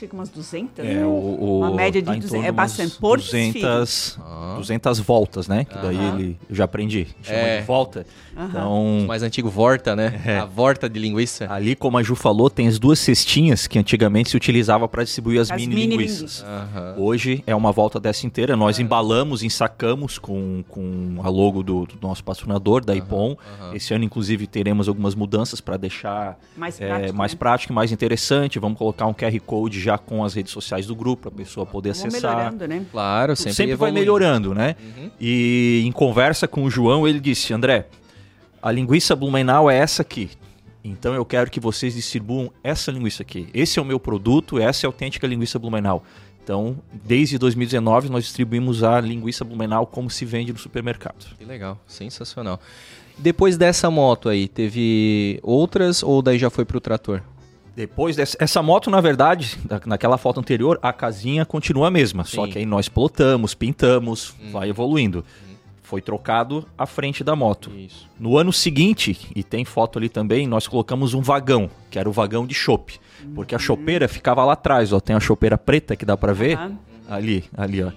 [0.00, 0.84] Chega umas 200.
[0.84, 2.96] É, o, o- Uma média de tá em 200, torno é bastante.
[2.98, 4.54] Por 200, Ah.
[4.56, 5.64] 200 voltas, né?
[5.64, 7.60] Que daí ele, eu já aprendi, chama É.
[7.60, 8.06] de volta.
[8.32, 10.20] Então, O mais antigo Vorta, né?
[10.24, 10.38] É.
[10.38, 11.46] A Vorta de linguiça.
[11.52, 15.40] ali como a Ju falou, tem as duas cestinhas que antigamente se utilizava para distribuir
[15.40, 16.42] as, As mini, mini linguiças.
[16.42, 16.94] Aham.
[16.98, 18.56] Hoje é uma volta dessa inteira.
[18.56, 23.36] Nós embalamos, ensacamos com, com a logo do, do nosso patrocinador, da Ipom.
[23.60, 23.74] aham.
[23.74, 27.14] Esse ano, inclusive, teremos algumas mudanças para deixar Mais é, prático.
[27.18, 27.38] mais né?
[27.38, 28.58] prático e mais interessante.
[28.58, 31.66] Vamos colocar um QR Code já com as redes sociais do grupo, para a pessoa
[31.66, 32.36] poder Vamos acessar.
[32.36, 32.86] melhorando, né?
[32.90, 34.76] Claro, Sempre, sempre, vai melhorando, né?
[34.80, 35.10] Uhum.
[35.20, 37.86] E em conversa com o João, ele disse: André,
[38.62, 40.30] a linguiça Blumenau é essa aqui.
[40.82, 43.48] Então eu quero que vocês distribuam essa linguiça aqui.
[43.52, 46.02] Esse é o meu produto, essa é a autêntica linguiça Blumenau.
[46.42, 51.36] Então, desde 2019, nós distribuímos a linguiça Blumenau como se vende no supermercado.
[51.38, 52.58] Que legal, sensacional.
[53.18, 57.22] Depois dessa moto aí, teve outras ou daí já foi pro trator?
[57.76, 62.24] Depois dessa essa moto, na verdade, da- naquela foto anterior, a casinha continua a mesma.
[62.24, 62.52] Só Sim.
[62.52, 65.24] que aí nós plotamos, pintamos, vai evoluindo.
[65.82, 67.70] Foi trocado a frente da moto.
[67.76, 68.08] Isso.
[68.18, 72.12] No ano seguinte, e tem foto ali também, nós colocamos um vagão, que era o
[72.12, 73.00] vagão de chopp.
[73.34, 75.00] Porque a chopeira ficava lá atrás, ó.
[75.00, 76.58] Tem a chopeira preta que dá pra ver.
[77.08, 77.90] Ali, ali, ó.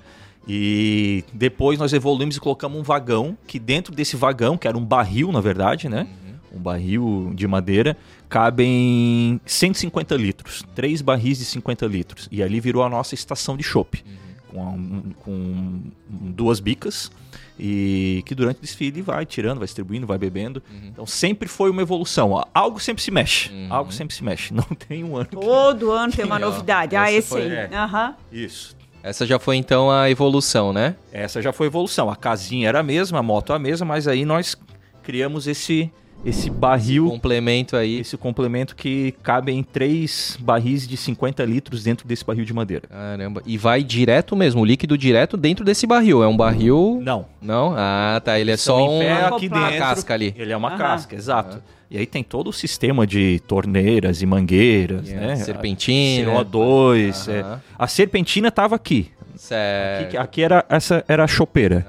[0.47, 4.83] E depois nós evoluímos e colocamos um vagão, que dentro desse vagão, que era um
[4.83, 6.07] barril, na verdade, né?
[6.53, 7.97] Um barril de madeira,
[8.29, 10.63] cabem 150 litros.
[10.75, 12.27] Três barris de 50 litros.
[12.31, 14.03] E ali virou a nossa estação de chopp.
[14.49, 17.11] Com, um- com duas bicas.
[17.59, 20.61] E que durante o desfile vai tirando, vai distribuindo, vai bebendo.
[20.83, 22.43] Então sempre foi uma evolução.
[22.53, 23.51] Algo sempre se mexe.
[23.69, 24.53] Algo sempre se mexe.
[24.53, 25.35] Não tem um ano que...
[25.35, 26.95] Todo ano tem uma novidade.
[26.95, 27.51] Ah, esse foi- aí.
[27.51, 27.69] é.
[27.75, 28.15] Aham.
[28.31, 28.75] Isso.
[29.01, 30.95] Essa já foi então a evolução, né?
[31.11, 32.09] Essa já foi a evolução.
[32.09, 34.55] A casinha era a mesma, a moto a mesma, mas aí nós
[35.03, 35.91] criamos esse
[36.25, 37.99] esse barril, Complemento aí.
[37.99, 42.87] esse complemento que cabe em três barris de 50 litros dentro desse barril de madeira.
[42.87, 43.41] Caramba.
[43.45, 46.23] E vai direto mesmo, o líquido direto dentro desse barril.
[46.23, 47.01] É um barril.
[47.03, 47.25] Não.
[47.41, 47.73] Não?
[47.77, 48.39] Ah, tá.
[48.39, 49.07] Ele é só em um...
[49.07, 49.79] uma aqui uma dentro.
[49.79, 50.33] casca ali.
[50.37, 50.77] Ele é uma Aham.
[50.77, 51.61] casca, exato.
[51.91, 55.35] E aí tem todo o sistema de torneiras e mangueiras, Yeah, né?
[55.35, 56.31] serpentina.
[56.31, 57.29] CO2.
[57.31, 57.59] é.
[57.77, 59.11] A serpentina estava aqui.
[59.35, 60.05] Certo.
[60.07, 61.85] Aqui, aqui era essa era a chopeira.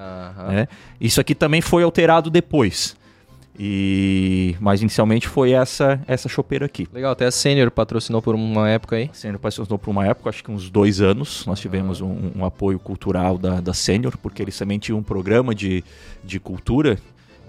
[0.49, 0.66] Né?
[1.01, 2.97] Isso aqui também foi alterado depois.
[3.59, 6.88] E mas inicialmente foi essa essa chopeira aqui.
[6.93, 9.11] Legal, até a Sênior patrocinou por uma época aí.
[9.11, 11.47] A Sênior patrocinou por uma época, acho que uns dois anos.
[11.47, 15.55] Nós tivemos um, um apoio cultural da, da Sênior, porque eles também tinham um programa
[15.55, 15.85] de,
[16.25, 16.99] de cultura.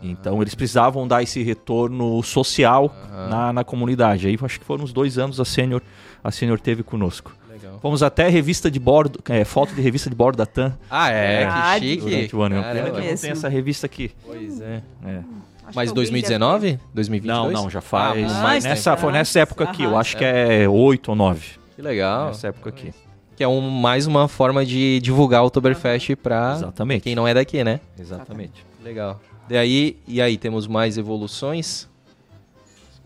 [0.04, 2.96] Então eles precisavam dar esse retorno social
[3.30, 4.28] na, na comunidade.
[4.28, 5.82] Aí acho que foram uns dois anos a Sênior
[6.24, 7.36] a Sênior teve conosco.
[7.48, 7.80] Legal.
[7.80, 10.76] Fomos até revista de bordo, é, foto de revista de bordo da TAM.
[10.90, 11.38] Ah, é?
[11.38, 11.86] Verdade.
[11.86, 12.10] Que chique.
[12.10, 12.56] Durante o ano.
[12.56, 12.74] Caramba.
[12.74, 14.12] Pena que não tem essa revista aqui.
[14.26, 14.82] Pois é.
[15.06, 15.20] É.
[15.68, 16.80] Acho Mas que alguém 2019?
[16.94, 17.54] 2022?
[17.54, 18.32] Não, não, já faz.
[18.32, 19.02] Ah, mais nessa, tempo.
[19.02, 21.42] foi nessa época aqui, eu acho que é 8 ou 9.
[21.76, 22.28] Que legal.
[22.28, 22.94] Nessa época aqui.
[23.36, 27.02] Que é um, mais uma forma de divulgar o Oktoberfest pra Exatamente.
[27.04, 27.80] quem não é daqui, né?
[28.00, 28.66] Exatamente.
[28.84, 29.20] Legal.
[29.50, 31.88] E aí, e aí temos mais evoluções?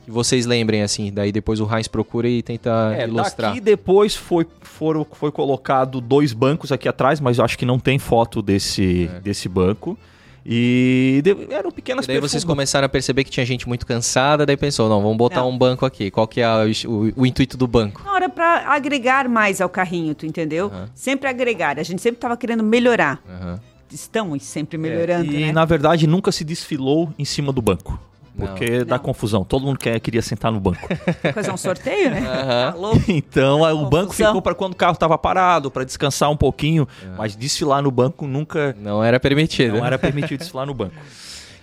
[0.05, 1.11] Que vocês lembrem, assim.
[1.11, 3.49] Daí depois o Heinz procura e tenta É, ilustrar.
[3.51, 7.79] daqui depois foi, foram, foi colocado dois bancos aqui atrás, mas eu acho que não
[7.79, 9.19] tem foto desse, É.
[9.19, 9.97] desse banco.
[10.45, 14.45] E de- eram pequenas E daí vocês começaram a perceber que tinha gente muito cansada,
[14.45, 15.49] daí pensou, não, vamos botar Não.
[15.49, 16.09] um banco aqui.
[16.09, 18.01] Qual que é a- o, o intuito do banco?
[18.03, 20.67] Na hora para agregar mais ao carrinho, tu entendeu?
[20.67, 20.89] Aham.
[20.95, 21.79] Sempre agregar.
[21.79, 23.21] A gente sempre estava querendo melhorar.
[23.29, 23.59] Aham.
[23.91, 25.51] Estamos sempre É, melhorando, e né?
[25.51, 27.99] na verdade nunca se desfilou em cima do banco.
[28.39, 28.47] Não.
[28.47, 29.03] Porque dá Não.
[29.03, 29.43] confusão.
[29.43, 30.79] Todo mundo quer, queria sentar no banco.
[31.33, 32.19] Fazer um sorteio, né?
[32.19, 32.71] Aham.
[32.97, 36.37] Tá então a- o banco ficou para quando o carro estava parado, para descansar um
[36.37, 36.87] pouquinho.
[37.03, 37.07] É.
[37.17, 38.75] Mas desfilar no banco nunca.
[38.79, 39.77] Não era permitido.
[39.77, 40.93] Não era permitido desfilar no banco.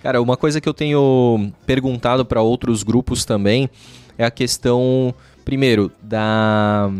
[0.02, 3.68] Cara, uma coisa que eu tenho perguntado para outros grupos também
[4.16, 5.12] é a questão,
[5.44, 6.90] primeiro, da,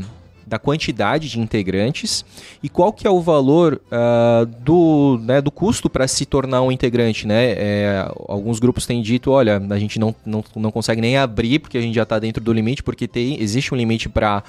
[0.47, 2.25] da quantidade de integrantes
[2.63, 6.71] e qual que é o valor ah, do, né, do custo para se tornar um
[6.71, 7.53] integrante, né?
[7.57, 11.77] É, alguns grupos têm dito, olha, a gente não, não, não consegue nem abrir porque
[11.77, 14.43] a gente já está dentro do limite, porque tem, existe um limite para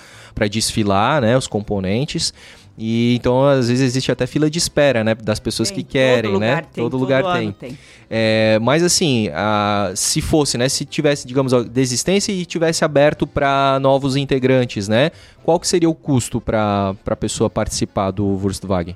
[0.49, 2.33] desfilar, né, os componentes.
[2.77, 5.15] E então, às vezes, existe até fila de espera, né?
[5.15, 6.49] Das pessoas Tem, que querem, todo né?
[6.49, 7.77] lugar tem, todo lugar ano tem.
[8.07, 10.69] É, mas assim, a- se fosse, né?
[10.69, 15.09] Se tivesse, digamos, a desistência e tivesse aberto para novos integrantes, né?
[15.43, 18.95] Qual que seria o custo para a pessoa participar do Wurstwagen?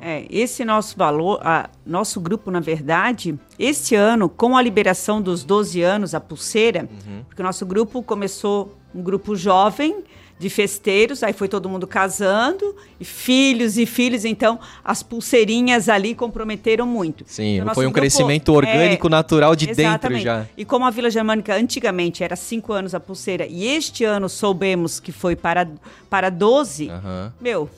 [0.00, 5.42] É, esse nosso valor, a- nosso grupo, na verdade, este ano, com a liberação dos
[5.42, 7.24] 12 anos, a pulseira, Uhum.
[7.26, 9.96] porque o nosso grupo começou um grupo jovem
[10.38, 16.14] de festeiros, aí foi todo mundo casando, e filhos e filhos, então as pulseirinhas ali
[16.14, 17.24] comprometeram muito.
[17.26, 20.22] Sim, Então, foi um grupo- crescimento orgânico, é, natural de dentro Exatamente.
[20.24, 20.46] já.
[20.56, 25.00] E como a Vila Germânica antigamente era 5 anos a pulseira, e este ano soubemos
[25.00, 25.68] que foi para,
[26.08, 27.32] para 12, Aham.
[27.40, 27.68] meu,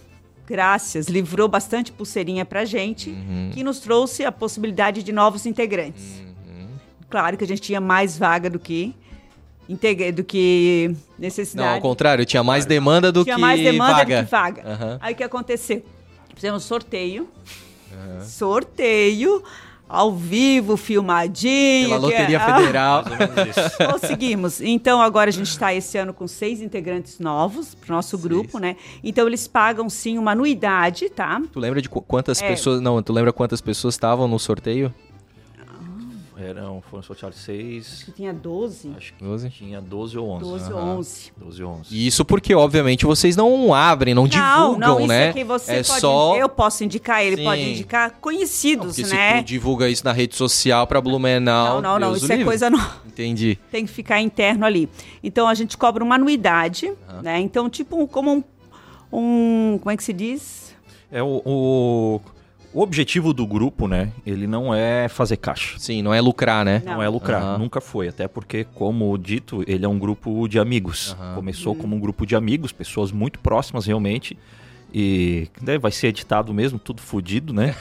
[0.46, 3.51] graças, livrou bastante pulseirinha pra gente, Uhum.
[3.55, 6.03] que nos trouxe a possibilidade de novos integrantes.
[6.20, 6.66] Uhum.
[7.09, 8.94] Claro que a gente tinha mais vaga do que
[10.14, 11.74] do que Não, necessidade.
[11.74, 14.18] ao contrário, tinha mais demanda do tinha que mais demanda vaga.
[14.20, 14.62] do que vaga.
[14.66, 14.98] Aham.
[15.00, 15.83] Aí o que aconteceu?
[16.35, 17.28] Fizemos sorteio.
[18.22, 19.42] Sorteio
[19.88, 21.88] ao vivo, filmadinho.
[21.88, 23.04] Pela é- Loteria Ah, Federal.
[23.48, 23.76] Isso.
[23.92, 24.61] Conseguimos.
[24.61, 28.59] Então, agora a gente está esse ano com seis integrantes novos para o nosso grupo,
[28.61, 28.76] né?
[29.02, 31.42] Então, eles pagam sim uma anuidade, tá?
[31.52, 32.46] Tu lembra de qu- quantas É.
[32.48, 32.80] pessoas.
[32.80, 34.94] Não, tu lembra quantas pessoas estavam no sorteio?
[36.40, 38.03] Eram, foram sorteados seis.
[38.05, 39.50] Que tinha 12, Acho que 12?
[39.50, 40.44] tinha 12 ou 11.
[40.44, 40.96] 12 ou Aham.
[40.98, 41.33] 11.
[41.37, 41.94] 12 ou 11.
[41.94, 45.29] E Isso porque, obviamente, vocês não abrem, não, Não, divulgam, não, isso né?
[45.29, 46.00] é que você é pode.
[46.00, 46.37] só.
[46.37, 47.44] Eu posso indicar, ele Sim.
[47.44, 49.42] pode indicar conhecidos, Porque se né?
[49.42, 51.81] tu divulga isso na rede social pra Blumenau.
[51.81, 52.09] Não, não, não.
[52.11, 52.50] Deus o Isso é livre.
[52.50, 53.00] coisa nova.
[53.07, 53.59] Entendi.
[53.70, 54.88] Tem que ficar interno ali.
[55.22, 56.90] Então a gente cobra uma anuidade,
[57.22, 57.38] né?
[57.40, 58.42] Então, tipo, um- como um,
[59.12, 59.79] um.
[59.79, 60.74] Como é que se diz?
[61.12, 62.20] É o, o,
[62.72, 64.11] o objetivo do grupo, né?
[64.24, 65.78] Ele não é fazer caixa.
[65.78, 66.83] Sim, não é lucrar, né?
[66.85, 67.59] Não, é lucrar, Aham.
[67.59, 68.09] nunca foi.
[68.09, 71.16] Até porque, como dito, ele é um grupo de amigos.
[71.18, 71.35] Aham.
[71.35, 74.37] Começou como um grupo de amigos, pessoas muito próximas realmente.
[74.92, 77.74] E né, vai ser editado mesmo, tudo fodido, né?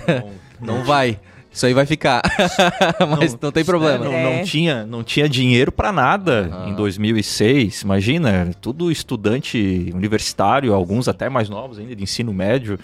[0.60, 1.18] Não vai.
[1.52, 2.20] Isso aí vai ficar.
[3.18, 4.04] Mas não, tem problema.
[4.04, 4.22] Não, É.
[4.38, 6.68] não tinha, não tinha dinheiro pra nada Aham.
[6.68, 7.80] em 2006.
[7.80, 12.78] Imagina, tudo estudante universitário, alguns até mais novos ainda de ensino médio.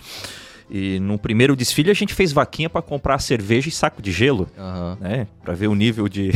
[0.74, 4.48] E no primeiro desfile a gente fez vaquinha pra comprar cerveja e saco de gelo,
[4.56, 4.96] Aham.
[4.98, 5.26] né?
[5.44, 6.30] Para ver o nível de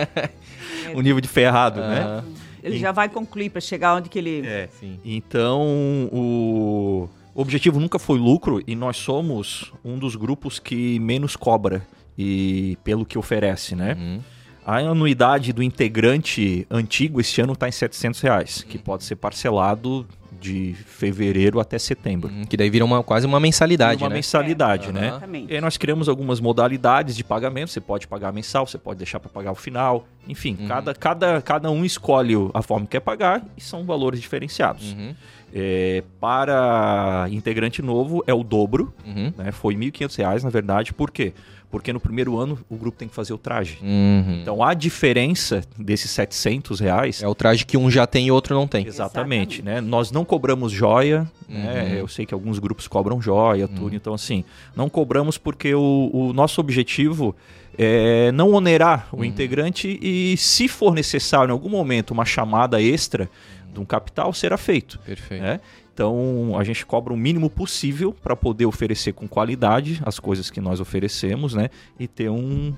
[0.96, 2.00] o nível de ferrado, né?
[2.00, 2.24] Aham.
[2.62, 4.46] Ele já vai concluir para chegar onde que ele.
[4.46, 4.68] É.
[4.80, 4.98] Sim.
[5.04, 11.86] Então, o objetivo nunca foi lucro e nós somos um dos grupos que menos cobra
[12.16, 13.96] e pelo que oferece, né?
[13.98, 14.20] Uhum.
[14.64, 20.06] A anuidade do integrante antigo este ano está em 700 reais, que pode ser parcelado
[20.42, 22.28] de fevereiro até setembro.
[22.30, 22.42] Uhum.
[22.44, 24.16] Que daí vira uma, quase uma mensalidade, uma né?
[24.16, 24.92] mensalidade, É.
[24.92, 25.06] né?
[25.08, 25.52] Exatamente.
[25.52, 27.70] E aí nós criamos algumas modalidades de pagamento.
[27.70, 30.04] Você pode pagar mensal, você pode deixar para pagar o final.
[30.28, 30.66] Enfim, Uhum.
[30.68, 34.92] cada, cada, cada um escolhe a forma que quer pagar e são valores diferencidos.
[34.92, 35.14] Uhum.
[35.54, 39.32] É, para integrante novo é o dobro, Uhum.
[39.36, 39.52] né?
[39.52, 40.92] Foi R$ 1.500, na verdade.
[40.94, 41.32] Por quê?
[41.34, 41.61] Porque
[41.92, 43.78] no primeiro ano o grupo tem que fazer o traje.
[43.82, 44.40] Uhum.
[44.42, 48.54] Então a diferença desses 700 reais É o traje que um já tem e outro
[48.54, 48.86] não tem.
[48.86, 49.62] Exatamente, Exatamente.
[49.62, 49.80] né?
[49.80, 51.88] Nós não cobramos joia, né?
[51.90, 51.98] Uhum.
[51.98, 53.94] Eu sei que alguns grupos cobram joia, tudo.
[53.94, 57.34] Então, assim, não cobramos porque o, o nosso objetivo
[57.78, 63.30] é não onerar o integrante e, se for necessário em algum momento uma chamada extra
[63.72, 64.98] de um capital, será feito.
[64.98, 65.42] Perfeito.
[65.42, 65.60] né?
[65.92, 70.60] Então a gente cobra o mínimo possível para poder oferecer com qualidade as coisas que
[70.60, 71.68] nós oferecemos, né?
[71.98, 72.74] E ter um,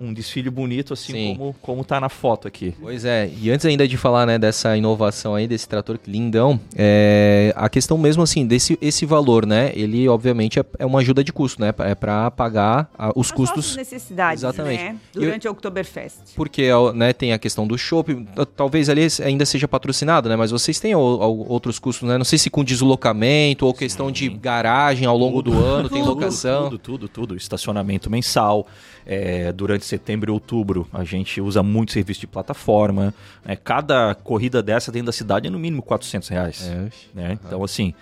[0.00, 1.36] um desfile bonito assim Sim.
[1.36, 2.74] como como tá na foto aqui.
[2.80, 6.58] Pois é, e antes ainda de falar né, dessa inovação aí, desse trator que lindão,
[6.76, 9.70] é, a questão mesmo assim, desse esse valor, né?
[9.74, 11.72] Ele obviamente é, é uma ajuda de custo, né?
[11.78, 13.76] É para pagar ah, os As custos.
[13.76, 14.82] necessidades, Exatamente.
[14.82, 14.96] né?
[15.12, 16.34] Durante a Oktoberfest.
[16.34, 18.26] Porque né, tem a questão do shopping,
[18.56, 20.36] talvez ali ainda seja patrocinado, né?
[20.36, 22.18] Mas vocês têm o- o- outros custos, né?
[22.18, 26.10] Não sei se com deslocamento ou questão de garagem ao longo do ano, tem Tudo,
[26.14, 26.64] locação.
[26.64, 27.36] Tudo, tudo, tudo.
[27.36, 28.66] Estacionamento mensal.
[29.04, 33.12] É, durante setembro e outubro, a gente usa muito serviço de plataforma.
[33.44, 33.56] né?
[33.56, 36.68] Cada corrida dessa dentro da cidade é no mínimo 400 reais.
[36.68, 37.38] É, né?
[37.44, 37.94] Então, assim,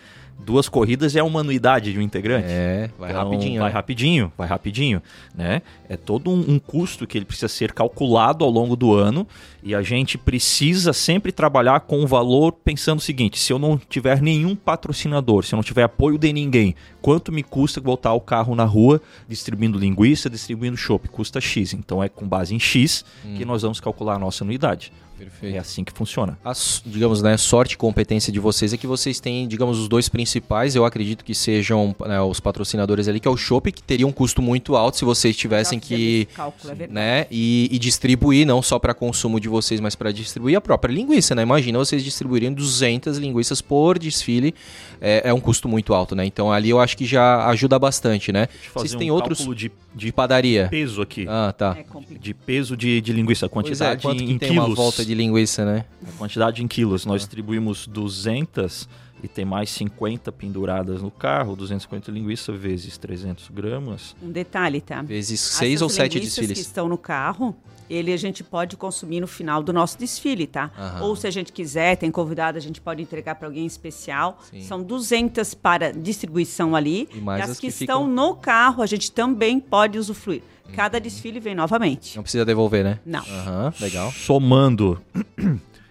[0.44, 2.46] duas corridas é uma anuidade de um integrante.
[2.48, 3.60] é, vai Então, rapidinho.
[3.60, 3.74] Vai né?
[3.74, 5.02] rapidinho, vai rapidinho,
[5.34, 5.62] né?
[5.88, 9.26] É todo um, um custo que ele precisa ser calculado ao longo do ano
[9.62, 13.76] e a gente precisa sempre trabalhar com o valor pensando o seguinte: se eu não
[13.76, 18.20] tiver nenhum patrocinador, se eu não tiver apoio de ninguém, quanto me custa botar o
[18.20, 21.08] carro na rua distribuindo linguiça, distribuindo chopp?
[21.08, 21.74] Custa X.
[21.74, 23.04] Então é com base em X
[23.36, 24.92] que nós vamos calcular a nossa anuidade.
[25.20, 25.54] Perfeito.
[25.54, 26.38] É assim que funciona.
[26.42, 26.52] a,
[26.86, 30.74] digamos, né, sorte e competência de vocês é que vocês têm, digamos, os dois principais,
[30.74, 34.12] eu acredito que sejam né, os patrocinadores ali, que é o Shop, que teria um
[34.12, 36.92] custo muito alto se vocês tivessem que, esse cálculo, é verdade.
[36.94, 40.92] né, e, e distribuir, não só para consumo de vocês, mas para distribuir a própria
[40.92, 41.42] linguiça, né?
[41.42, 44.54] Imagina vocês distribuírem 200 linguiças por desfile,
[45.00, 46.24] é, é um custo muito alto, né?
[46.24, 48.46] Então ali eu acho que já ajuda bastante, né?
[48.46, 50.68] Deixa eu Vocês fazer têm um outros de, de de padaria?
[50.70, 51.26] peso aqui.
[51.28, 51.76] Ah, tá.
[51.78, 52.18] É.
[52.18, 54.68] De peso de, de linguiça, é, quantidade quanto que em tem quilos.
[54.68, 55.84] uma volta de linguiça, né?
[56.08, 58.88] A quantidade em quilos, nós distribuímos 200
[59.22, 64.14] e tem mais 50 penduradas no carro, 250 linguiça vezes 300 gramas.
[64.22, 65.02] Um detalhe, tá?
[65.02, 66.58] Vezes seis Essas ou sete linguiças desfiles.
[66.58, 67.54] que estão no carro,
[67.88, 70.70] ele a gente pode consumir no final do nosso desfile, tá?
[70.78, 71.02] Aham.
[71.02, 74.38] Ou se a gente quiser, tem convidado, a gente pode entregar para alguém especial.
[74.50, 74.62] Sim.
[74.62, 77.08] São 200 para distribuição ali.
[77.12, 80.42] E mais as as que, que estão ficam- no carro, a gente também pode usufruir.
[80.76, 82.14] Cada desfile vem novamente.
[82.14, 83.00] Não precisa devolver, né?
[83.04, 83.18] Não.
[83.24, 84.12] Aham, legal.
[84.12, 85.02] Somando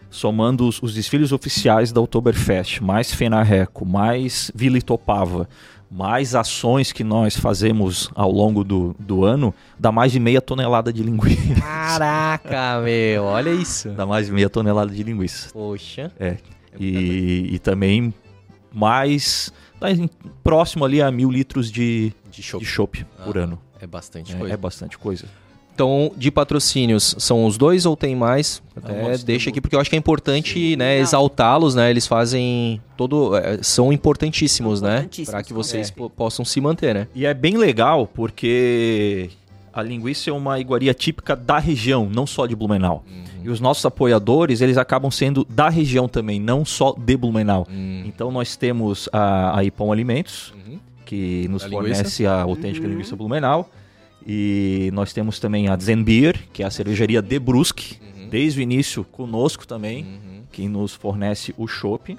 [0.09, 5.47] somando os, os desfiles oficiais da Oktoberfest, mais Fenarreco, mais Vila Itopava,
[5.91, 10.91] mais ações que nós fazemos ao longo do, do ano, dá mais de meia tonelada
[10.93, 11.55] de linguiça.
[11.61, 13.89] Caraca, meu, olha isso.
[13.89, 15.49] dá mais de meia tonelada de linguiça.
[15.51, 16.11] Poxa.
[16.19, 16.37] É.
[16.79, 18.13] E, e também
[18.71, 19.87] mais tá
[20.43, 22.59] próximo ali a mil litros de, De show.
[22.59, 23.59] de chopp por Ah, ano.
[23.81, 24.53] É bastante É, coisa.
[24.53, 25.25] é bastante coisa.
[25.79, 28.61] Então, de patrocínios, são os dois ou tem mais?
[28.75, 31.89] Até deixa aqui, porque eu acho que é importante, né, exaltá-los, né?
[31.89, 33.33] Eles fazem todo...
[33.37, 35.07] é, são importantíssimos, São né?
[35.25, 37.07] Para que vocês po- possam se manter, né?
[37.15, 39.29] E é bem legal porque
[39.71, 43.05] a linguiça é uma iguaria típica da região, não só de Blumenau.
[43.09, 43.23] Uhum.
[43.45, 47.65] E os nossos apoiadores, eles acabam sendo da região também, não só de Blumenau.
[47.71, 48.03] Hum.
[48.05, 50.77] Então nós temos a, a Ipão Alimentos, Uhum.
[51.05, 52.91] que nos A fornece a autêntica Uhum.
[52.91, 53.69] linguiça Blumenau.
[54.25, 58.29] E nós temos também a Zenbier, que é a cervejaria de Brusque, Uhum.
[58.29, 60.41] desde o início conosco também, Uhum.
[60.51, 62.17] que nos fornece o chopp.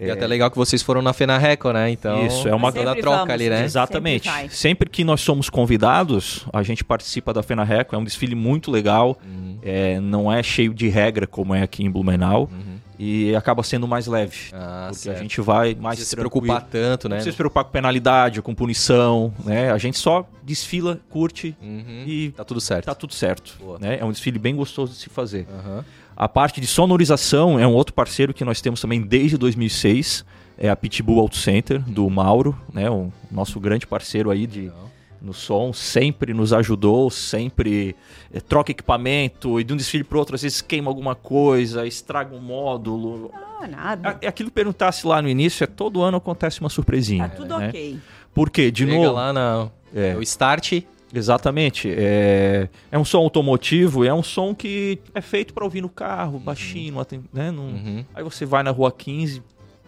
[0.00, 1.88] E até legal que vocês foram na Fenarreco, né?
[1.88, 3.54] Então, Isso, é uma- toda Sempre troca vamos, ali, né?
[3.56, 4.28] sempre Exatamente.
[4.28, 4.48] vai.
[4.48, 7.94] Sempre que nós somos convidados, a gente participa da Fenarreco.
[7.94, 9.16] É um desfile muito legal.
[9.24, 9.56] Uhum.
[9.62, 12.50] É, não é cheio de regra como é aqui em Blumenau.
[12.52, 12.73] Uhum.
[12.98, 14.50] E acaba sendo mais leve.
[14.52, 15.18] Ah, porque certo.
[15.18, 17.16] a gente vai Não mais precisa se preocupar tanto, Não né?
[17.16, 19.32] precisa se preocupar com penalidade, com punição.
[19.44, 19.72] Né?
[19.72, 22.04] A gente só desfila, curte Uhum.
[22.06, 22.84] e Tá tudo certo.
[22.86, 23.56] tá tudo certo.
[23.58, 23.78] Boa.
[23.80, 23.98] Né?
[24.00, 25.46] É um desfile bem gostoso de se fazer.
[25.52, 25.84] Aham.
[26.16, 30.24] A parte de sonorização é um outro parceiro que nós temos também desde 2006.
[30.56, 32.88] É a Pitbull Auto Center, do Mauro, né?
[32.88, 34.90] o nosso grande parceiro aí de, Legal.
[35.24, 37.96] No som, sempre nos ajudou, sempre
[38.32, 42.34] eh, troca equipamento e de um desfile para outro, às vezes queima alguma coisa, estraga
[42.36, 43.30] um módulo.
[43.60, 44.18] Ah, nada.
[44.20, 47.28] É aquilo que perguntasse lá no início, é todo ano acontece uma surpresinha.
[47.28, 47.68] Tá tudo né?
[47.68, 47.98] ok.
[48.34, 48.70] Por quê?
[48.70, 49.68] De Chega novo, lá na...
[49.94, 50.14] É.
[50.16, 50.82] o start...
[51.16, 51.88] Exatamente.
[51.96, 56.40] É, é um som automotivo, é um som que é feito para ouvir no carro,
[56.40, 57.52] baixinho, não aten- né?
[57.52, 58.04] Não- Uhum.
[58.12, 59.40] Aí você vai na rua 15,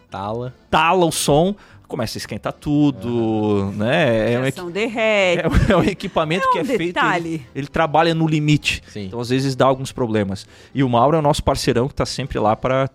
[0.08, 0.54] Tala.
[0.70, 4.32] tala o som, começa a esquentar tudo, né?
[4.34, 5.42] É um, equi- derrete.
[5.44, 6.94] é um- é um equipamento É que um é feito.
[6.94, 7.28] detalhe.
[7.34, 8.82] Ele, ele trabalha no limite.
[8.88, 9.06] Sim.
[9.06, 10.46] Então, às vezes, dá alguns problemas.
[10.74, 12.88] E o Mauro é o nosso parceirão que está sempre lá para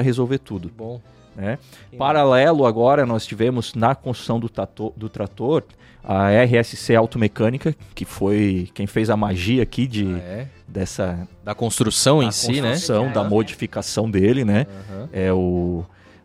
[0.00, 0.70] resolver tudo.
[0.76, 1.00] Bom.
[1.36, 1.58] Né?
[1.98, 5.64] Paralelo agora, nós tivemos na construção do, tato, do trator
[6.06, 10.46] a RSC Automecânica, que foi quem fez a magia aqui de, ah, é?
[10.68, 11.26] dessa...
[11.42, 12.68] Da construção da em construção, si, né?
[12.72, 14.66] construção, da modificação dele, né?
[14.90, 15.08] Uhum.
[15.12, 15.84] É o...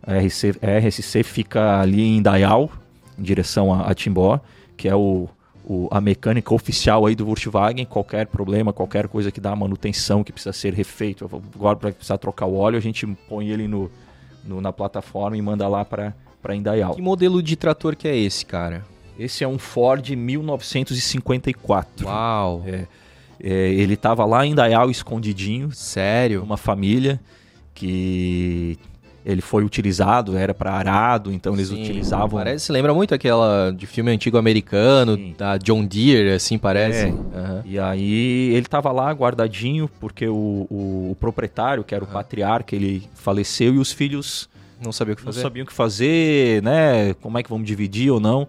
[0.09, 2.71] A RSC, a RSC fica ali em Dayal,
[3.17, 4.39] em direção a, a Timbó,
[4.75, 5.29] que é o,
[5.63, 10.31] o, a mecânica oficial aí do Volkswagen, qualquer problema, qualquer coisa que dá manutenção, que
[10.31, 13.91] precisa ser refeito, agora para precisar trocar o óleo, a gente põe ele no,
[14.43, 16.15] no na plataforma e manda lá para
[16.55, 16.95] Indaial.
[16.95, 18.83] Que modelo de trator que é esse, cara?
[19.17, 22.07] Esse é um Ford 1954.
[22.07, 22.63] Uau!
[22.65, 22.87] É,
[23.39, 25.71] é, ele estava lá em Indaial escondidinho.
[25.71, 26.41] Sério?
[26.41, 27.21] Uma família
[27.75, 28.79] que
[29.25, 32.39] ele foi utilizado, era para arado, então eles Sim, utilizavam.
[32.39, 35.35] Parece, lembra muito aquela de filme antigo americano, Sim.
[35.37, 37.05] da John Deere, assim parece.
[37.05, 37.09] É.
[37.09, 37.61] Uhum.
[37.65, 42.09] E aí ele tava lá guardadinho, porque o, o, o proprietário, que era uhum.
[42.09, 44.49] o patriarca, ele faleceu e os filhos
[44.81, 45.37] não sabiam o que fazer.
[45.37, 47.13] Não sabiam o que fazer, né?
[47.15, 48.47] Como é que vamos dividir ou não.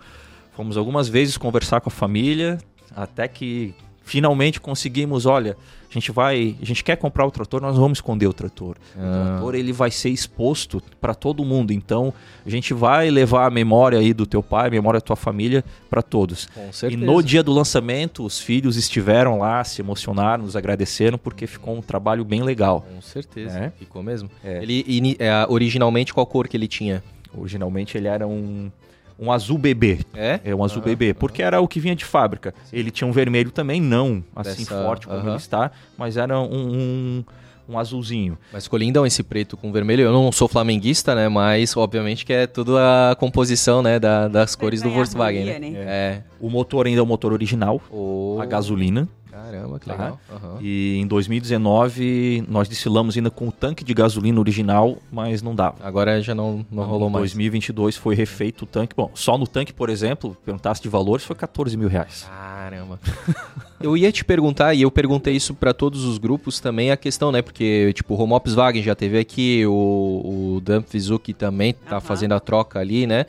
[0.53, 2.59] Fomos algumas vezes conversar com a família,
[2.95, 3.75] até que
[4.11, 5.57] finalmente conseguimos, olha,
[5.89, 8.77] a gente vai, a gente quer comprar o trator, nós vamos esconder o trator.
[8.97, 8.99] Ah.
[8.99, 11.73] O trator ele vai ser exposto para todo mundo.
[11.73, 12.13] Então,
[12.45, 15.65] a gente vai levar a memória aí do teu pai, a memória da tua família
[15.89, 16.47] para todos.
[16.47, 17.01] Com certeza.
[17.01, 21.77] E no dia do lançamento, os filhos estiveram lá, se emocionaram, nos agradeceram porque ficou
[21.77, 22.85] um trabalho bem legal.
[22.93, 23.57] Com certeza.
[23.57, 23.71] É?
[23.79, 24.29] Ficou mesmo.
[24.43, 24.61] É.
[24.61, 27.01] Ele é, originalmente qual cor que ele tinha?
[27.33, 28.73] Originalmente ele era um
[29.21, 29.99] um azul bebê.
[30.15, 30.41] É?
[30.43, 31.47] É um azul uhum, bebê, porque uhum.
[31.47, 32.55] era o que vinha de fábrica.
[32.73, 36.45] Ele tinha um vermelho também, não assim Dessa, forte como ele está, mas era um,
[36.45, 37.25] um,
[37.69, 38.39] um azulzinho.
[38.51, 40.03] Mas ficou lindão esse preto com vermelho.
[40.03, 41.29] Eu não sou flamenguista, né?
[41.29, 43.99] Mas obviamente que é tudo a composição, né?
[43.99, 45.45] Da, das cores do Volkswagen.
[45.45, 45.59] Né?
[45.59, 45.73] né?
[45.77, 46.23] É.
[46.41, 48.39] O motor ainda é o motor original, oh.
[48.41, 49.07] a gasolina.
[49.51, 49.93] Caramba, que tá?
[49.93, 50.21] legal.
[50.31, 50.59] Uhum.
[50.61, 55.77] E em 2019 nós desfilamos ainda com o tanque de gasolina original, mas não dava.
[55.83, 57.33] Agora já não, não rolou em mais.
[57.33, 58.95] Em 2022 foi refeito o tanque.
[58.97, 62.27] Bom, só no tanque, por exemplo, perguntasse de valores, foi 14 mil reais.
[62.29, 62.99] Caramba.
[63.81, 67.33] eu ia te perguntar, e eu perguntei isso para todos os grupos também, a questão,
[67.33, 67.43] né?
[67.43, 72.01] Porque, tipo, o Romops Wagen já teve aqui, o, o Dump Vizuki também tá uhum.
[72.01, 73.27] fazendo a troca ali, né?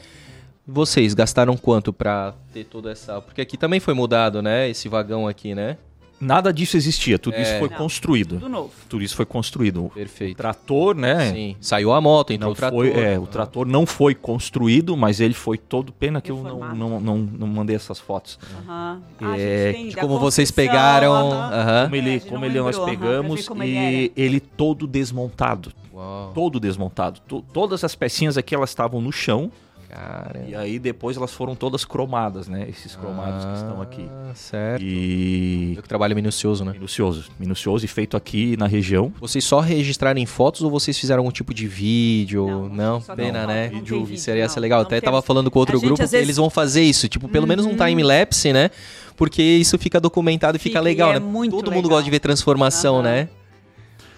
[0.65, 3.19] Vocês gastaram quanto para ter toda essa.
[3.19, 4.69] Porque aqui também foi mudado, né?
[4.69, 5.77] Esse vagão aqui, né?
[6.21, 7.41] Nada disso existia, tudo é.
[7.41, 8.35] isso foi não, construído.
[8.35, 8.71] Tudo novo.
[8.87, 9.91] Tudo isso foi construído.
[9.93, 10.33] Perfeito.
[10.33, 11.31] O trator, né?
[11.31, 11.55] Sim.
[11.59, 12.85] Saiu a moto, então o trator.
[12.85, 15.91] Foi, é, o trator não foi construído, mas ele foi todo.
[15.91, 18.37] Pena que eu não, não, não, não, mandei essas fotos.
[18.67, 19.01] Uhum.
[19.35, 21.11] É, ah, como vocês pegaram.
[21.11, 21.31] Uhum.
[21.31, 21.83] Uhum.
[21.85, 25.73] Como ele, como ele nós pegamos e ele, ele, todo desmontado.
[25.91, 26.31] Uau.
[26.35, 27.19] Todo desmontado.
[27.51, 29.51] Todas as pecinhas aqui elas estavam no chão.
[29.91, 30.45] Cara.
[30.47, 32.65] E aí depois elas foram todas cromadas, né?
[32.69, 34.07] Esses cromados ah, que estão aqui.
[34.09, 34.81] Ah, certo.
[34.81, 35.77] E.
[35.81, 36.71] Que trabalho minucioso, né?
[36.71, 37.29] Minucioso.
[37.37, 39.11] Minucioso e feito aqui na região.
[39.19, 42.47] Vocês só registraram em fotos ou vocês fizeram algum tipo de vídeo?
[42.47, 43.67] Não, não pena, né?
[43.67, 44.81] Vídeo, vídeo seria ser legal.
[44.81, 46.13] Até tava falando com outro grupo que vezes...
[46.13, 47.49] eles vão fazer isso, tipo, pelo uhum.
[47.49, 47.75] menos um uhum.
[47.75, 48.71] time-lapse, né?
[49.17, 51.25] Porque isso fica documentado e fica, fica legal, é né?
[51.49, 51.73] Todo legal.
[51.73, 53.03] mundo gosta de ver transformação, uhum.
[53.03, 53.27] né?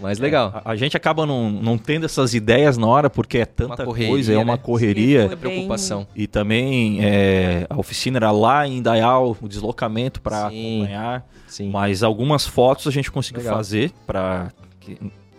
[0.03, 0.51] Mas legal.
[0.53, 3.85] É, a, a, gente acaba não, não tendo essas ideias na hora porque é tanta
[3.85, 4.59] correria, coisa, é uma né?
[4.61, 5.29] correria.
[5.29, 6.07] Sim, preocupação.
[6.13, 11.25] E também é, a oficina era lá em Dayal, o deslocamento para acompanhar.
[11.47, 11.69] Sim.
[11.69, 13.55] Mas algumas fotos a gente conseguiu legal.
[13.55, 14.51] fazer para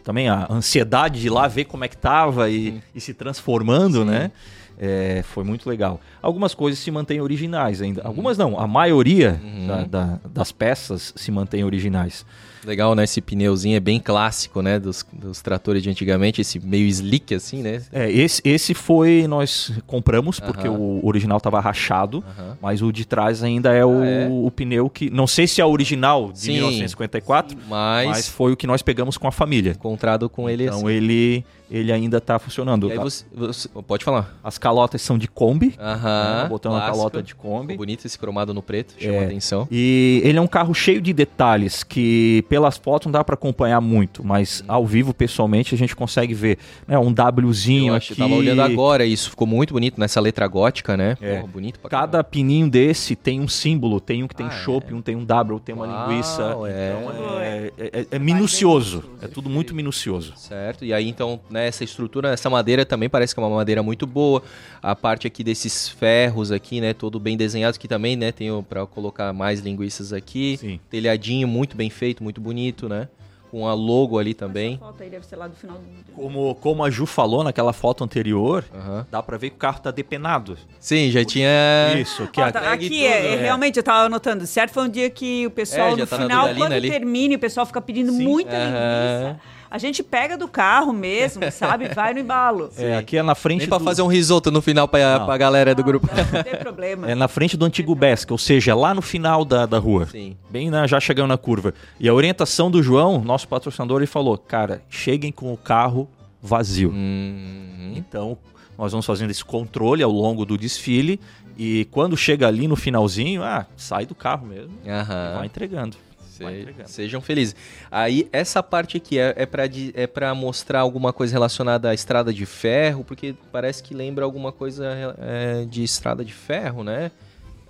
[0.03, 3.99] também a ansiedade de ir lá ver como é que tava e, e se transformando,
[3.99, 4.05] Sim.
[4.07, 4.31] né?
[4.79, 6.01] É, foi muito legal.
[6.23, 8.01] Algumas coisas se mantêm originais ainda.
[8.03, 8.09] Uhum.
[8.09, 9.67] Algumas não, a maioria uhum.
[9.67, 12.25] da, da, das peças se mantém originais.
[12.65, 13.05] Legal, né?
[13.05, 14.79] Esse pneuzinho é bem clássico, né?
[14.79, 17.83] Dos, dos tratores de antigamente, esse meio slick assim, né?
[17.93, 22.25] É, esse, esse foi, nós compramos, porque o original estava rachado,
[22.61, 25.11] mas o de trás ainda é, o, ah, é, o, pneu que.
[25.11, 28.09] Não sei se é original de sim, 1954, sim, mas...
[28.09, 29.73] mas foi o que nós pegamos com a família.
[29.73, 30.89] Encontrado com ele então assim.
[30.89, 32.89] ele ele ainda está funcionando.
[32.97, 34.37] Você, você, pode falar.
[34.43, 35.75] As calotas são de Kombi.
[35.79, 36.43] Aham.
[36.43, 36.49] Né?
[36.49, 37.73] Botando a calota de Kombi.
[37.73, 39.25] Ficou bonito esse cromado no preto, chama é.
[39.25, 39.67] atenção.
[39.71, 43.81] E ele é um carro cheio de detalhes que pelas fotos não dá para acompanhar
[43.81, 44.65] muito, mas hum.
[44.69, 46.59] ao vivo, pessoalmente, a gente consegue ver.
[46.87, 46.99] Né?
[46.99, 47.15] Um
[47.49, 48.13] Wzinho eu aqui.
[48.13, 51.17] Eu tava olhando agora isso, ficou muito bonito nessa letra gótica, né?
[51.21, 51.41] É.
[51.41, 52.25] Pô, bonito pra Cada caramba.
[52.25, 54.95] pininho desse tem um símbolo, tem um que tem ah, chopp, é.
[54.95, 56.43] um tem um W, tem uma Uau, linguiça.
[56.67, 56.95] É.
[56.99, 59.05] Então é, é, é minucioso.
[59.23, 60.35] É tudo muito minucioso.
[60.37, 60.85] Certo.
[60.85, 64.07] E aí, então, né, essa estrutura, essa madeira também parece que é uma madeira muito
[64.07, 64.43] boa.
[64.83, 68.85] A parte aqui desses ferros aqui, né, todo bem desenhado, que também, né, tem para
[68.87, 70.57] colocar mais linguiças aqui.
[70.59, 70.81] Sim.
[70.91, 73.09] Telhadinho muito bem feito, muito bonito, né?
[73.55, 74.75] com a logo ali também.
[74.75, 76.13] Essa foto aí deve ser lá do final do...
[76.13, 79.05] Como, como a Ju falou naquela foto anterior, uhum.
[79.09, 80.59] dá pra ver que o carro tá depenado.
[80.81, 81.49] Sim, já tinha.
[81.97, 84.73] Isso, que Ó, tá, aqui tudo, é, é, realmente eu tava anotando, certo?
[84.73, 86.91] Foi um dia que o pessoal, é, no tá final, quando ali.
[86.91, 88.25] termina, o pessoal fica pedindo Sim.
[88.25, 88.65] muita uhum.
[88.65, 89.41] linguiça.
[89.71, 91.89] A gente pega do carro mesmo, sabe?
[91.89, 92.71] Vai no embalo.
[92.77, 93.85] É, aqui é na frente Nem pra do...
[93.85, 95.27] fazer um risoto no final pra, Não.
[95.27, 96.09] pra galera do grupo.
[96.15, 97.11] Não, não tem problema.
[97.11, 100.07] É na frente do antigo Besca, ou seja, lá no final da, da rua.
[100.07, 100.37] Sim.
[100.51, 101.75] Bem na, já chegando na curva.
[101.99, 106.09] E a orientação do João, nosso patrocinador, ele falou: cara, cheguem com o carro
[106.41, 106.91] vazio.
[106.95, 108.37] Hum, Então,
[108.79, 111.19] nós vamos fazendo esse controle ao longo do desfile.
[111.57, 115.35] E quando chega ali no finalzinho, ah, sai do carro mesmo e aham.
[115.37, 115.97] vai entregando.
[116.35, 116.45] Se-
[116.87, 117.55] sejam felizes.
[117.91, 121.95] Aí, essa parte aqui é, é, pra, di- é pra mostrar alguma coisa relacionada à
[121.95, 127.11] estrada de ferro, porque parece que lembra alguma coisa é, de estrada de ferro, né?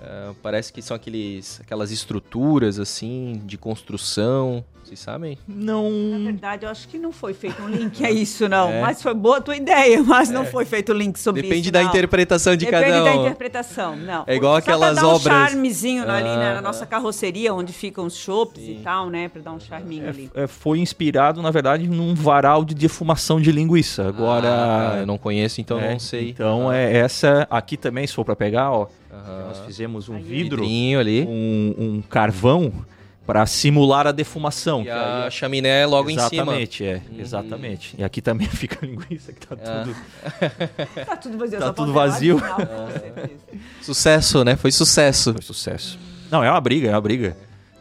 [0.06, 4.64] É, parece que são aqueles, aquelas estruturas, assim, de construção.
[4.84, 5.38] Vocês sabem?
[5.48, 5.90] Na Não.
[6.24, 8.68] verdade, eu acho que não foi feito um link a isso, não.
[8.68, 8.82] É.
[8.82, 11.72] Mas foi boa a tua ideia, mas não foi feito o link sobre Depende isso.
[11.72, 11.88] da não.
[11.88, 13.22] interpretação de Depende cada da um.
[13.22, 14.24] interpretação, não.
[14.26, 16.54] É igual Só aquelas pra dar um obras- charmezinho ali né, Ah.
[16.56, 19.28] na nossa carroceria, onde ficam os chopps e tal, né?
[19.30, 20.30] Pra dar um charminho ali.
[20.34, 24.06] É, foi inspirado, na verdade, num varal de defumação de linguiça.
[24.06, 24.48] Agora.
[24.50, 26.28] Ah, eu não conheço, então é, não sei.
[26.28, 27.46] Então, é essa.
[27.50, 28.86] Aqui também, se for pra pegar, ó.
[29.46, 31.22] Nós fizemos um Aí, vidro, Vidrinho ali.
[31.28, 32.72] um, um carvão
[33.26, 34.82] para simular a defumação.
[34.82, 36.26] E que a aí é- chaminé é logo em cima.
[36.26, 37.00] Exatamente, é.
[37.10, 37.20] Uhum.
[37.20, 37.94] Exatamente.
[37.98, 39.84] E aqui também fica a linguiça que tá Ah.
[39.84, 39.96] tudo.
[41.06, 41.58] Tá tudo vazio.
[41.58, 42.38] Tá tudo vazio.
[42.38, 42.58] final.
[43.80, 44.56] Sucesso, né?
[44.56, 45.32] Foi sucesso.
[45.32, 45.98] Foi sucesso.
[46.30, 47.36] Não, é uma briga, é uma briga.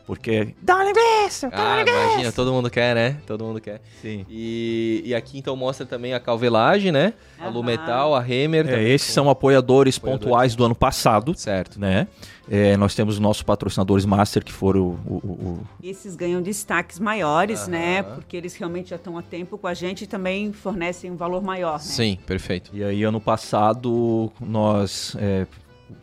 [0.05, 0.53] Porque.
[0.61, 1.49] Dá uma linguiça!
[1.49, 3.17] dá uma Ah, imagina, todo mundo quer, né?
[3.25, 3.81] Todo mundo quer.
[4.01, 4.25] Sim.
[4.29, 7.13] E, e aqui então mostra também a calvelagem, né?
[7.39, 7.53] A Aham.
[7.53, 8.67] Lumetal, a Hammer.
[8.67, 10.23] É, esses com- são apoiadores, Apoiadores.
[10.25, 11.79] pontuais do ano passado, Certo.
[11.79, 12.07] né?
[12.49, 15.31] É, nós temos os nossos patrocinadores master, que foram o, o-
[15.61, 17.71] o- Esses ganham destaques maiores, Aham.
[17.71, 18.03] né?
[18.03, 21.41] Porque eles realmente já estão há tempo com a gente e também fornecem um valor
[21.41, 21.79] maior, né?
[21.85, 22.71] Sim, perfeito.
[22.73, 25.47] E aí, ano passado, nós é,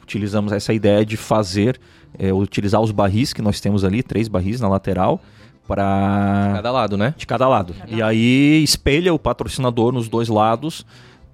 [0.03, 1.79] utilizamos essa ideia de fazer,
[2.19, 5.21] é, utilizar os barris que nós temos ali, três barris na lateral,
[5.67, 7.15] para Cada lado, né?
[7.17, 7.75] de cada lado.
[7.89, 10.85] E aí espelha o patrocinador nos dois lados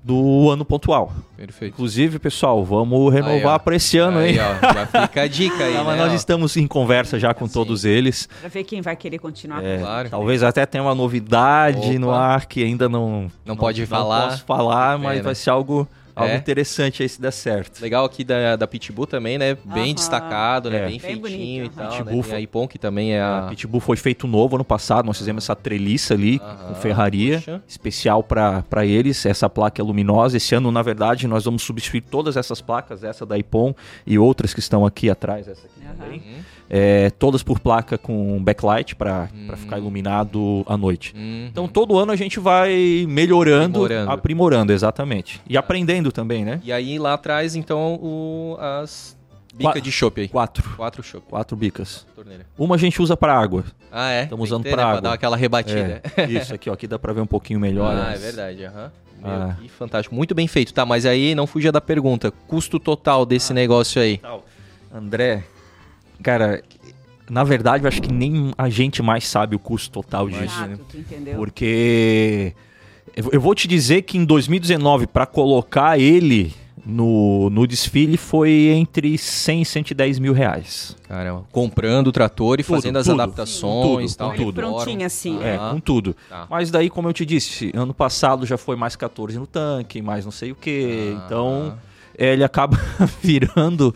[0.04, 1.12] do ano pontual.
[1.36, 1.72] Perfeito.
[1.74, 4.38] Inclusive, pessoal, vamos renovar para esse ano, Aí, hein?
[4.40, 5.96] ó, já fica a dica aí, mas né?
[5.96, 6.14] nós ó.
[6.14, 7.52] estamos em conversa já com Sim.
[7.54, 8.28] todos eles.
[8.40, 9.64] Pra ver quem vai querer continuar.
[9.64, 10.08] É, Claro.
[10.10, 11.98] Talvez até tenha uma novidade Opa.
[11.98, 14.28] no ar que ainda não, Não pode falar.
[14.28, 15.24] posso falar, Que mas pena.
[15.24, 16.36] vai ser algo, algo É.
[16.36, 17.80] interessante aí se der certo.
[17.80, 19.56] Legal aqui da, da Pitbull também, né?
[19.64, 19.94] Bem Aham.
[19.94, 20.78] destacado, né?
[20.78, 20.80] É.
[20.80, 21.84] Bem, Bem feitinho bonito, e tal.
[21.90, 21.96] Né?
[21.98, 23.48] Pitbull Tem foi- a Ipon, que também é A a...
[23.50, 27.62] Pitbull foi feito novo ano passado, nós fizemos essa treliça ali Aham, com ferraria, puxa.
[27.68, 29.24] especial para eles.
[29.26, 30.36] Essa placa é luminosa.
[30.38, 33.74] Esse ano, na verdade, nós vamos substituir todas essas placas, essa da Ipon
[34.06, 35.94] e outras que estão aqui atrás, essa aqui Aham.
[35.96, 36.18] também.
[36.20, 36.56] Uhum.
[36.68, 39.56] É, todas por placa com backlight para Hum.
[39.56, 41.14] ficar iluminado à noite.
[41.16, 41.46] Uhum.
[41.50, 44.10] Então, todo ano a gente vai melhorando, Aprimorando.
[44.10, 45.40] aprimorando, exatamente.
[45.48, 46.60] E aprendendo também, né?
[46.64, 49.16] E aí lá atrás, então, o, as
[49.54, 50.28] bicas Qua- de chopp aí.
[50.28, 50.68] Quatro.
[50.76, 51.26] Quatro chopp.
[51.28, 52.06] Quatro bicas.
[52.14, 52.44] Torneira.
[52.58, 53.64] Uma a gente usa para água.
[53.92, 54.24] Ah, é?
[54.24, 55.00] Estamos usando pra né, água.
[55.00, 56.02] dar aquela rebatida.
[56.16, 56.72] É, isso aqui, ó.
[56.72, 57.94] Aqui dá para ver um pouquinho melhor.
[57.96, 58.92] Ah, as- é verdade, aham.
[59.22, 59.56] Meu, Ah.
[59.60, 60.14] que fantástico.
[60.14, 60.74] Muito bem feito.
[60.74, 62.30] Tá, mas aí não fuja da pergunta.
[62.46, 64.18] Custo total desse negócio aí.
[64.18, 64.44] Tal.
[64.94, 65.44] André,
[66.22, 66.62] cara,
[67.28, 70.42] na verdade eu acho que nem a gente mais sabe o custo total disso.
[70.44, 71.36] Exato, tu entendeu?
[71.36, 72.54] Porque
[73.32, 76.52] eu vou te dizer que em 2019, para colocar ele
[76.84, 80.96] no, no desfile, foi entre 100 e 110 mil reais.
[81.08, 81.44] Caramba.
[81.50, 83.20] Comprando o trator e Tudo, fazendo as tudo.
[83.22, 84.30] adaptações Tudo, tal.
[84.30, 84.54] com tudo.
[84.54, 85.42] Prontinho assim.
[85.42, 85.70] É, Ah.
[85.72, 86.14] com tudo.
[86.28, 86.46] Tá.
[86.48, 90.24] Mas daí, como eu te disse, ano passado já foi mais 14 no tanque, mais
[90.24, 91.14] não sei o que.
[91.16, 91.22] Ah.
[91.26, 91.78] Então,
[92.16, 92.78] é, ele acaba
[93.20, 93.92] virando.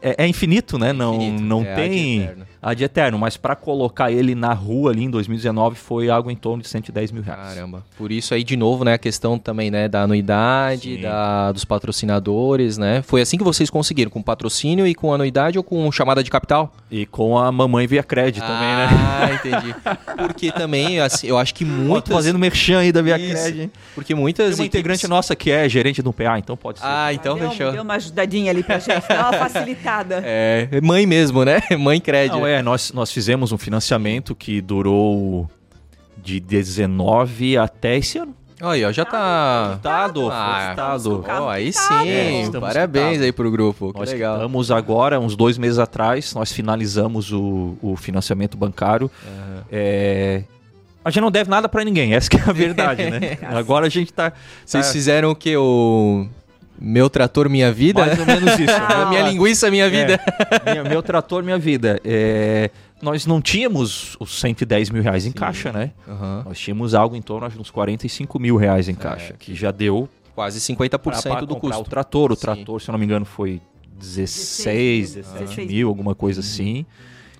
[0.00, 0.92] É, é infinito, né?
[0.92, 1.42] Não, Infinito.
[1.42, 2.30] não É ad tem.
[2.62, 3.18] Ad eterno.
[3.18, 7.10] Mas para colocar ele na rua ali em 2019 foi algo em torno de 110
[7.12, 7.54] mil reais.
[7.54, 7.84] Caramba.
[7.96, 11.00] Por isso aí, de novo, né, a questão também, né, da anuidade, Sim.
[11.02, 13.02] da, dos patrocinadores, né?
[13.02, 16.72] Foi assim que vocês conseguiram, com patrocínio e com anuidade ou com chamada de capital?
[16.90, 18.88] E com a mamãe via crédito também, né?
[18.90, 19.74] Ah, entendi.
[20.16, 22.12] Porque também, assim, eu acho que muitas...
[22.14, 23.30] fazendo merchan aí da Via Isso.
[23.42, 23.78] Crédito.
[23.94, 26.86] Porque muitas Tem uma equipes- integrante nossa que é gerente do PA, então pode ser.
[26.86, 27.72] Ah, então deu, fechou.
[27.72, 30.22] deu uma ajudadinha ali pra gente, dá uma facilitada.
[30.24, 31.60] É, mãe mesmo, né?
[31.78, 32.38] Mãe crédito.
[32.38, 35.48] Não, é, nós, nós fizemos um financiamento que durou
[36.16, 38.34] de 19 até esse ano.
[38.60, 39.74] Aí, ó, já tá...
[39.76, 41.24] Quitado, Ah, quitado.
[41.28, 42.02] Ó, aí Quitado.
[42.02, 43.22] sim, É, estamos parabéns quitados.
[43.24, 44.34] aí pro grupo, que Nós legal.
[44.34, 49.08] quitamos agora, uns dois meses atrás, nós finalizamos o, o financiamento bancário.
[49.70, 50.42] É,
[51.04, 53.38] a gente não deve nada pra ninguém, essa que é a verdade, né?
[53.56, 54.32] agora a gente tá,
[54.66, 55.56] Vocês tá fizeram o que?
[55.56, 56.26] O
[56.80, 58.04] meu trator, minha vida?
[58.04, 58.72] mais ou menos isso.
[58.72, 60.20] A minha linguiça, minha vida.
[60.64, 62.00] É, minha- meu trator, minha vida.
[62.04, 62.70] É,
[63.02, 65.92] nós não tínhamos os 110 mil reais em caixa, né?
[66.08, 66.42] Aham.
[66.46, 70.08] Nós tínhamos algo em torno de uns 45 mil reais em caixa, que já deu
[70.34, 71.82] Quase para 50% do comprar custo.
[71.82, 72.32] o trator.
[72.32, 72.40] O Sim.
[72.40, 73.60] trator, se eu não me engano, foi
[73.98, 75.66] 16, 16 17 mil.
[75.68, 76.84] mil, alguma coisa assim.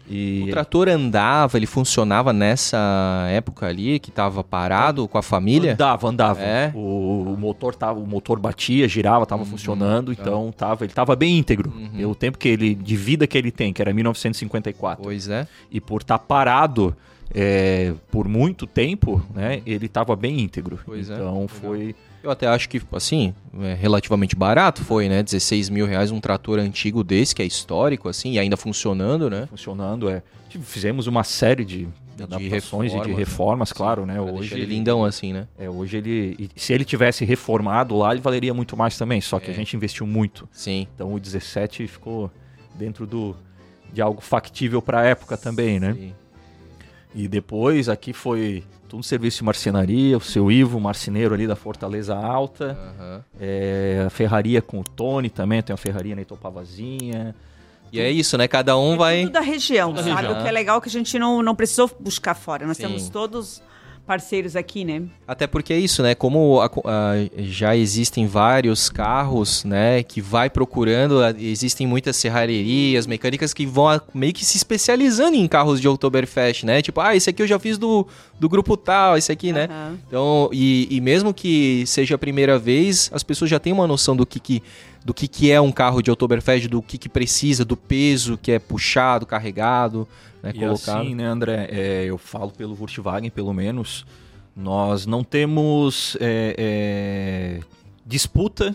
[0.09, 0.45] E...
[0.47, 5.75] O trator andava, ele funcionava nessa época ali, que estava parado com a família?
[5.75, 6.41] Andava, andava.
[6.41, 6.73] É.
[6.75, 10.23] O, o, motor tava, o motor batia, girava, estava uhum, funcionando, tá.
[10.23, 11.73] então tava, ele estava bem íntegro.
[11.75, 11.91] Uhum.
[11.97, 15.03] Pelo tempo que ele, de vida que ele tem, que era 1954.
[15.03, 15.47] Pois é.
[15.71, 16.97] E por estar tá parado
[17.35, 20.79] é, por muito tempo, né, ele estava bem íntegro.
[20.85, 21.45] Pois então é.
[21.45, 21.95] Então foi...
[22.29, 25.23] Eu até acho que, assim, é relativamente barato foi, né?
[25.23, 29.47] 16 mil reais um trator antigo desse, que é histórico, assim, e ainda funcionando, né?
[29.47, 30.23] Funcionando, é.
[30.61, 33.75] Fizemos uma série de, de adaptações reformas, e de reformas, né?
[33.75, 34.21] claro, né?
[34.21, 35.49] Hoje ele lindão assim, né?
[35.59, 39.51] É, hoje ele, se ele tivesse reformado lá, ele valeria muito mais também, só que
[39.51, 39.55] é.
[39.55, 40.47] a gente investiu muito.
[40.53, 40.87] Sim.
[40.95, 42.31] Então o 17 ficou
[42.75, 43.35] dentro do
[43.91, 45.95] de algo factível para a época também, né?
[45.95, 46.13] Sim.
[47.15, 52.17] E depois aqui foi tudo serviço de marcenaria, o seu Ivo, marceneiro ali da Fortaleza
[52.17, 52.77] Alta.
[52.99, 53.21] Uhum.
[53.41, 57.35] É, a ferraria com o Tony também, tem uma ferraria na Itopavazinha.
[57.93, 58.49] E é isso, né?
[58.49, 59.23] Cada um é vai.
[59.23, 60.23] Tudo da região, tudo sabe?
[60.23, 60.39] Região.
[60.39, 62.67] O que é legal é que a gente não, não precisou buscar fora.
[62.67, 62.85] Nós Sim.
[62.85, 63.63] temos todos
[64.09, 65.03] parceiros aqui, né?
[65.27, 66.15] Até porque é isso, né?
[66.15, 70.03] Como a, a, já existem vários carros, né?
[70.03, 75.47] Que vai procurando, existem muitas serrarias, mecânicas que vão a, meio que se especializando em
[75.47, 76.81] carros de Oktoberfest, né?
[76.81, 78.07] Tipo, ah, esse aqui eu já fiz do,
[78.41, 79.55] do grupo tal, esse aqui, uhum.
[79.55, 79.69] né?
[80.07, 84.17] Então, e, e mesmo que seja a primeira vez, as pessoas já têm uma noção
[84.17, 84.63] do que, que
[85.05, 88.53] do que, que é um carro de Oktoberfest, do que, que precisa, do peso que
[88.53, 90.09] é puxado, carregado
[90.43, 91.01] né, e colocado.
[91.01, 94.07] assim, né, André, é, eu falo pelo Volkswagen, pelo menos,
[94.55, 97.61] nós não temos é, é,
[98.05, 98.75] disputa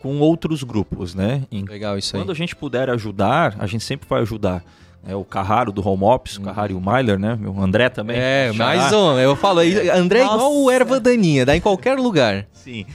[0.00, 1.44] com outros grupos, né?
[1.50, 2.22] Legal isso aí.
[2.22, 4.62] Quando a gente puder ajudar, a gente sempre vai ajudar.
[5.06, 6.46] É, o Carraro do Home Office, o uhum.
[6.46, 7.38] Carraro e o Myler, né?
[7.46, 8.16] O André também.
[8.18, 9.18] É, mais um.
[9.18, 12.46] Eu falo, André é igual o erva daninha, dá em qualquer lugar.
[12.52, 12.86] Sim.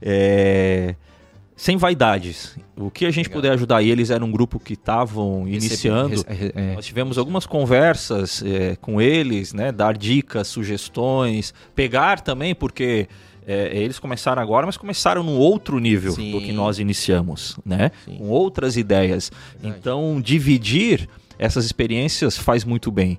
[0.00, 0.94] É
[1.58, 2.56] sem vaidades.
[2.76, 3.42] O que a gente Legal.
[3.42, 6.24] puder ajudar, e eles eram um grupo que estavam iniciando.
[6.28, 6.74] É.
[6.76, 9.72] Nós tivemos algumas conversas é, com eles, né?
[9.72, 13.08] Dar dicas, sugestões, pegar também, porque
[13.44, 16.30] é, eles começaram agora, mas começaram num outro nível Sim.
[16.30, 17.90] do que nós iniciamos, né?
[18.04, 18.18] Sim.
[18.18, 19.32] Com outras ideias.
[19.54, 19.80] Verdade.
[19.80, 21.08] Então, dividir
[21.40, 23.18] essas experiências faz muito bem.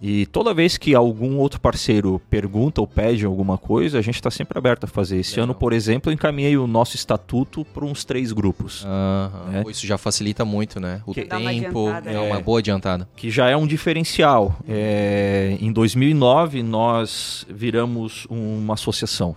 [0.00, 4.30] E toda vez que algum outro parceiro pergunta ou pede alguma coisa, a gente está
[4.30, 5.18] sempre aberto a fazer.
[5.18, 5.44] Esse Legal.
[5.44, 8.84] ano, por exemplo, eu encaminhei o nosso estatuto para uns três grupos.
[8.84, 9.52] Uhum.
[9.52, 9.62] Né?
[9.68, 11.02] Isso já facilita muito, né?
[11.06, 13.08] O que, tempo uma é uma boa adiantada.
[13.14, 14.56] Que já é um diferencial.
[14.66, 19.34] É, em 2009, nós viramos uma associação.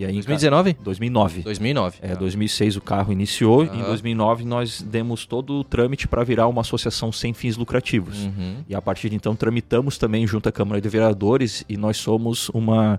[0.00, 0.78] E aí, 2019?
[0.82, 1.42] 2009.
[1.42, 1.98] 2009.
[2.00, 3.64] É, 2006 o carro iniciou.
[3.64, 3.80] Uhum.
[3.80, 8.24] Em 2009 nós demos todo o trâmite para virar uma associação sem fins lucrativos.
[8.24, 8.64] Uhum.
[8.66, 12.48] E a partir de então tramitamos também junto à Câmara de Vereadores e nós somos
[12.54, 12.98] uma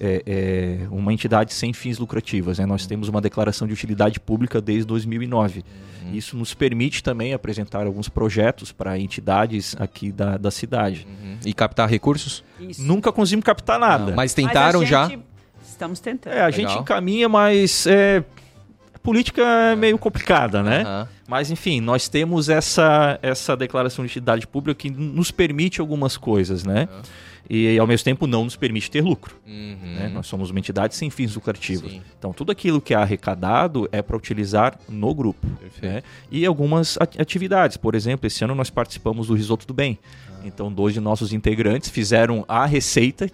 [0.00, 2.58] é, é, uma entidade sem fins lucrativos.
[2.58, 2.66] Né?
[2.66, 5.62] Nós temos uma declaração de utilidade pública desde 2009.
[6.02, 6.14] Uhum.
[6.14, 11.06] Isso nos permite também apresentar alguns projetos para entidades aqui da, da cidade.
[11.06, 11.36] Uhum.
[11.44, 12.42] E captar recursos?
[12.58, 12.82] Isso.
[12.82, 14.06] Nunca conseguimos captar nada.
[14.06, 15.10] Não, mas tentaram mas já?
[15.80, 16.34] Estamos tentando.
[16.34, 16.52] É, a Legal.
[16.52, 18.22] gente encaminha, mas é,
[19.02, 20.84] política é meio complicada, né?
[20.84, 21.06] Uhum.
[21.26, 26.64] Mas, enfim, nós temos essa, essa declaração de utilidade pública que nos permite algumas coisas,
[26.64, 26.86] né?
[26.92, 27.02] Uhum.
[27.48, 29.34] E, ao mesmo tempo, não nos permite ter lucro.
[29.46, 29.78] Uhum.
[29.82, 30.10] Né?
[30.12, 31.90] Nós somos uma entidade sem fins lucrativos.
[31.90, 32.02] Sim.
[32.18, 35.46] Então, tudo aquilo que é arrecadado é para utilizar no grupo.
[35.80, 36.02] Né?
[36.30, 37.78] E algumas atividades.
[37.78, 39.98] Por exemplo, esse ano nós participamos do Risoto do Bem.
[40.28, 40.42] Ah.
[40.44, 43.30] Então, dois de nossos integrantes fizeram a receita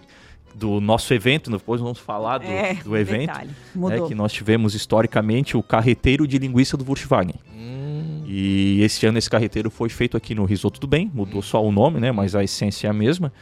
[0.57, 3.33] do nosso evento, depois vamos falar do, é, do evento,
[3.75, 7.35] né, que nós tivemos historicamente o carreteiro de linguiça do Volkswagen.
[7.55, 8.25] Hum.
[8.27, 11.43] E esse ano esse carreteiro foi feito aqui no Risoto do Bem, mudou hum.
[11.43, 13.33] só o nome, né, mas a essência é a mesma.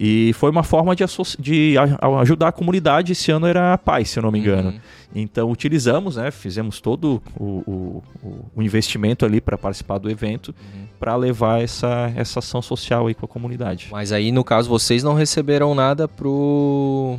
[0.00, 1.04] E foi uma forma de,
[1.40, 1.74] de
[2.20, 3.10] ajudar a comunidade.
[3.10, 4.68] Esse ano era a paz, se eu não me engano.
[4.68, 4.78] Uhum.
[5.12, 8.02] Então utilizamos, né, fizemos todo o, o,
[8.54, 10.86] o investimento ali para participar do evento, uhum.
[11.00, 13.88] para levar essa, essa ação social aí com a comunidade.
[13.90, 17.18] Mas aí, no caso, vocês não receberam nada pro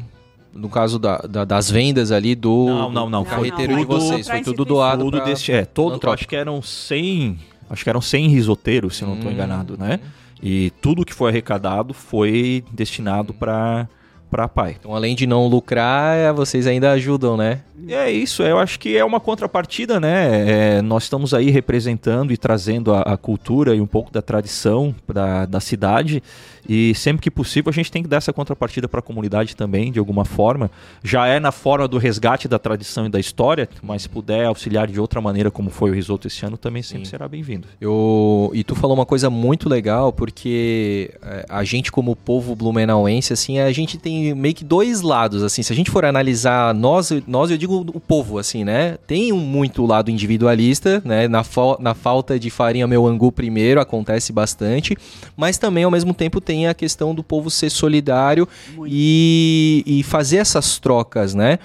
[0.53, 3.25] no caso da, da, das vendas ali do, não, não, não.
[3.25, 7.37] carreteiro de vocês, foi tudo doado tudo desse, é, todo, acho que eram 100,
[7.69, 9.99] acho que eram 100 risoteiros, se hum, não estou enganado, né?
[10.41, 13.87] E tudo que foi arrecadado foi destinado para
[14.29, 14.75] para pai.
[14.79, 17.61] Então, além de não lucrar, é, vocês ainda ajudam, né?
[17.87, 20.77] É isso, eu acho que é uma contrapartida, né?
[20.77, 24.93] É, nós estamos aí representando e trazendo a, a, cultura e um pouco da tradição
[25.11, 26.21] da, da cidade.
[26.69, 29.91] E sempre que possível a gente tem que dar essa contrapartida para a comunidade também,
[29.91, 30.69] de alguma forma.
[31.03, 34.87] Já é na forma do resgate da tradição e da história, mas se puder auxiliar
[34.87, 37.11] de outra maneira, como foi o risoto esse ano, também sempre Sim.
[37.11, 37.67] será bem-vindo.
[37.79, 38.51] Eu...
[38.53, 43.59] E tu falou uma coisa muito legal, porque é, a gente, como povo blumenauense, assim,
[43.59, 45.61] a gente tem tem meio que dois lados, assim.
[45.61, 48.97] Se a gente for analisar nós, nós eu digo o povo, assim, né?
[49.05, 51.27] Tem um muito lado individualista, né?
[51.27, 54.97] Na, fa na falta de farinha meu angu primeiro, acontece bastante.
[55.37, 58.47] Mas também, ao mesmo tempo, tem a questão do povo ser solidário
[58.85, 61.59] e, e, fazer essas trocas, né?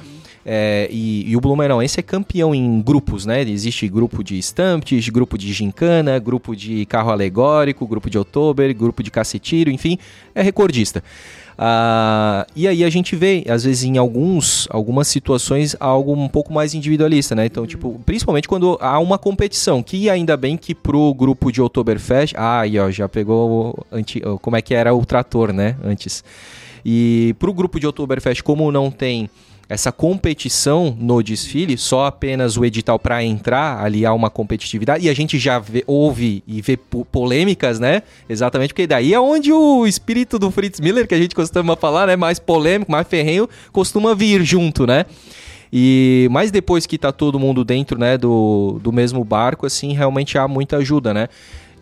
[0.46, 3.40] É, e, e, o Blumenauense é campeão em grupos, né?
[3.42, 9.02] Existe grupo de stamps, grupo de gincana, grupo de carro alegórico, grupo de outubro, grupo
[9.02, 9.98] de cacetiro, enfim,
[10.34, 11.02] é recordista.
[11.56, 16.52] Ah, e aí a gente vê, às vezes, em alguns, algumas situações, algo um pouco
[16.52, 17.46] mais individualista, né?
[17.46, 17.68] Então, uhum.
[17.68, 22.60] tipo, principalmente quando há uma competição, que ainda bem que pro grupo de Oktoberfest, ah,
[22.60, 25.76] aí ó, já pegou anti, como é que era o trator, né?
[25.84, 26.24] Antes.
[26.84, 29.30] E pro grupo de Oktoberfest, como não tem
[29.68, 35.08] essa competição no desfile, só apenas o edital para entrar, ali há uma competitividade, e
[35.08, 38.02] a gente já vê, ouve e vê polêmicas, né?
[38.28, 42.06] Exatamente, porque daí é onde o espírito do Fritz Miller, que a gente costuma falar,
[42.06, 42.16] né?
[42.16, 45.06] Mais polêmico, mais ferrenho, costuma vir junto, né?
[45.72, 50.38] E mas depois que tá todo mundo dentro, né, do, do mesmo barco, assim, realmente
[50.38, 51.28] há muita ajuda, né?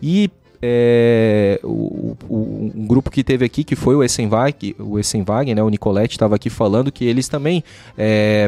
[0.01, 0.31] E
[0.65, 5.61] é, o, o, um grupo que teve aqui, que foi o Essenwagen, o Essenwagen, né,
[5.61, 7.61] o Nicolette estava aqui falando que eles também
[7.97, 8.47] é,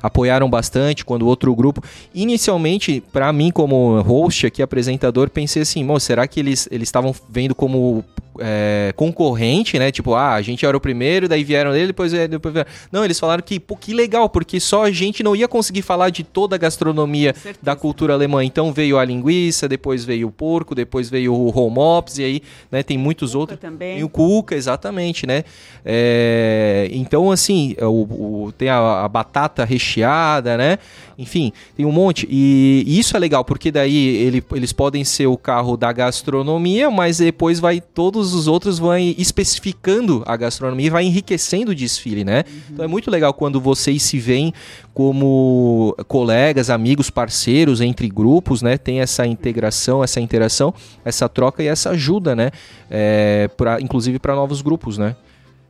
[0.00, 1.82] apoiaram bastante quando outro grupo.
[2.14, 8.04] Inicialmente, para mim como host aqui, apresentador, pensei assim, será que eles estavam vendo como
[8.40, 9.90] é, concorrente, né?
[9.90, 12.70] Tipo, ah, a gente era o primeiro, daí vieram ele, depois, depois vieram.
[12.90, 16.10] Não, eles falaram que, pô, que legal, porque só a gente não ia conseguir falar
[16.10, 18.44] de toda a gastronomia da cultura alemã.
[18.44, 22.82] Então veio a linguiça, depois veio o porco, depois veio o homops, e aí, né,
[22.82, 23.58] tem muitos o outros.
[23.58, 23.98] Também.
[23.98, 25.44] E o cuca, exatamente, né?
[25.84, 30.78] É, então, assim, o, o tem a, a, batata recheada, né?
[31.16, 32.26] Enfim, tem um monte.
[32.28, 36.90] E, e isso é legal, porque daí ele, eles podem ser o carro da gastronomia,
[36.90, 41.74] mas depois vai todos todos os outros vão especificando a gastronomia e vai enriquecendo o
[41.74, 42.42] desfile, né?
[42.46, 42.60] Uhum.
[42.70, 44.52] Então é muito legal quando vocês se veem
[44.92, 48.76] como colegas, amigos, parceiros entre grupos, né?
[48.76, 50.74] Tem essa integração, essa interação,
[51.04, 52.50] essa troca e essa ajuda, né?
[52.90, 55.14] É, pra, inclusive para novos grupos, né?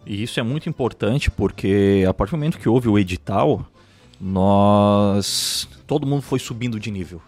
[0.07, 3.67] E isso é muito importante porque a partir do momento que houve o edital,
[4.19, 7.21] nós todo mundo foi subindo de nível.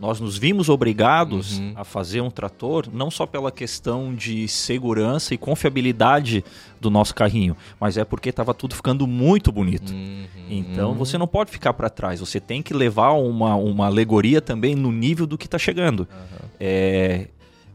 [0.00, 1.74] Nós nos vimos obrigados uhum.
[1.76, 6.42] a fazer um trator não só pela questão de segurança e confiabilidade
[6.80, 9.92] do nosso carrinho, mas é porque estava tudo ficando muito bonito.
[9.92, 10.24] Uhum.
[10.48, 14.74] Então você não pode ficar para trás, você tem que levar uma, uma alegoria também
[14.74, 16.00] no nível do que está chegando.
[16.00, 16.48] Uhum.
[16.58, 17.26] É,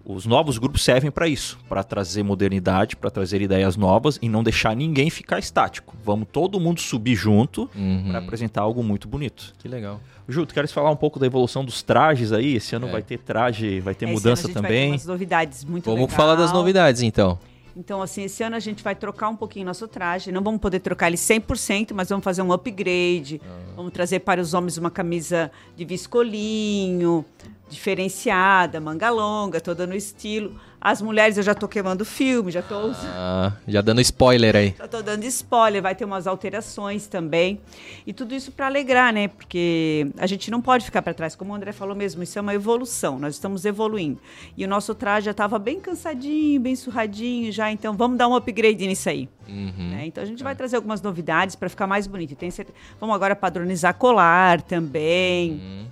[0.03, 4.43] os novos grupos servem para isso, para trazer modernidade, para trazer ideias novas e não
[4.43, 5.95] deixar ninguém ficar estático.
[6.03, 8.05] Vamos todo mundo subir junto uhum.
[8.09, 9.53] para apresentar algo muito bonito.
[9.57, 9.99] Que legal.
[10.27, 12.55] Ju, tu queres falar um pouco da evolução dos trajes aí?
[12.55, 12.91] Esse ano é.
[12.91, 14.89] vai ter traje, vai ter esse mudança também.
[14.89, 16.15] Vai ter novidades muito Vamos legal.
[16.17, 17.37] falar das novidades então.
[17.77, 20.31] Então, assim, esse ano a gente vai trocar um pouquinho nosso traje.
[20.31, 23.41] Não vamos poder trocar ele 100%, mas vamos fazer um upgrade.
[23.43, 23.73] Ah.
[23.75, 27.25] Vamos trazer para os homens uma camisa de viscolinho,
[27.67, 30.55] diferenciada, manga longa, toda no estilo.
[30.85, 34.75] As mulheres eu já tô queimando filme, já tô ah, já dando spoiler aí.
[34.77, 37.59] Já tô dando spoiler, vai ter umas alterações também.
[38.05, 39.27] E tudo isso para alegrar, né?
[39.27, 42.41] Porque a gente não pode ficar para trás, como o André falou mesmo, isso é
[42.43, 44.19] uma evolução, nós estamos evoluindo.
[44.55, 48.35] E o nosso traje já estava bem cansadinho, bem surradinho já, então vamos dar um
[48.35, 49.27] upgrade nisso aí.
[49.49, 49.89] Uhum.
[49.89, 50.05] Né?
[50.05, 50.43] Então a gente é.
[50.43, 52.35] vai trazer algumas novidades para ficar mais bonito.
[52.35, 52.77] Tem certeza...
[52.99, 55.53] Vamos agora padronizar colar também.
[55.53, 55.85] Uhum.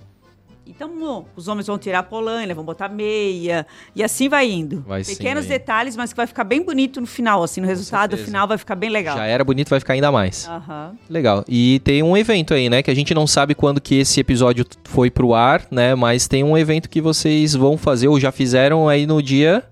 [0.66, 4.82] Então, os homens vão tirar a polaina, vão botar meia, e assim vai indo.
[4.86, 8.16] Vai Pequenos sim, detalhes, mas que vai ficar bem bonito no final, assim, no resultado
[8.16, 9.16] final vai ficar bem legal.
[9.16, 10.48] Já era bonito, vai ficar ainda mais.
[10.48, 10.96] Uhum.
[11.08, 11.44] Legal.
[11.48, 14.64] E tem um evento aí, né, que a gente não sabe quando que esse episódio
[14.84, 18.88] foi pro ar, né, mas tem um evento que vocês vão fazer ou já fizeram
[18.88, 19.62] aí no dia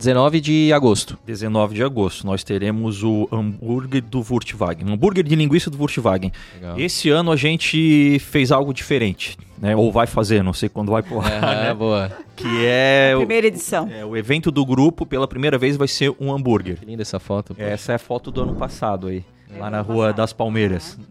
[0.00, 1.18] 19 de agosto.
[1.26, 2.26] 19 de agosto.
[2.26, 4.88] Nós teremos o hambúrguer do Volkswagen.
[4.88, 6.32] Um hambúrguer de linguiça do Volkswagen.
[6.54, 6.80] Legal.
[6.80, 9.36] Esse ano a gente fez algo diferente.
[9.58, 11.30] Né, ou vai fazer, não sei quando vai pro ar.
[11.30, 11.74] É, né?
[11.74, 12.10] boa.
[12.34, 13.12] Que é.
[13.14, 13.84] A primeira edição.
[13.84, 16.78] O, é, o evento do grupo, pela primeira vez, vai ser um hambúrguer.
[16.78, 17.54] Que linda essa foto.
[17.54, 17.68] Poxa.
[17.68, 19.22] Essa é a foto do ano passado aí.
[19.54, 20.16] É, lá na Rua passado.
[20.16, 20.96] das Palmeiras.
[20.96, 21.04] Uhum.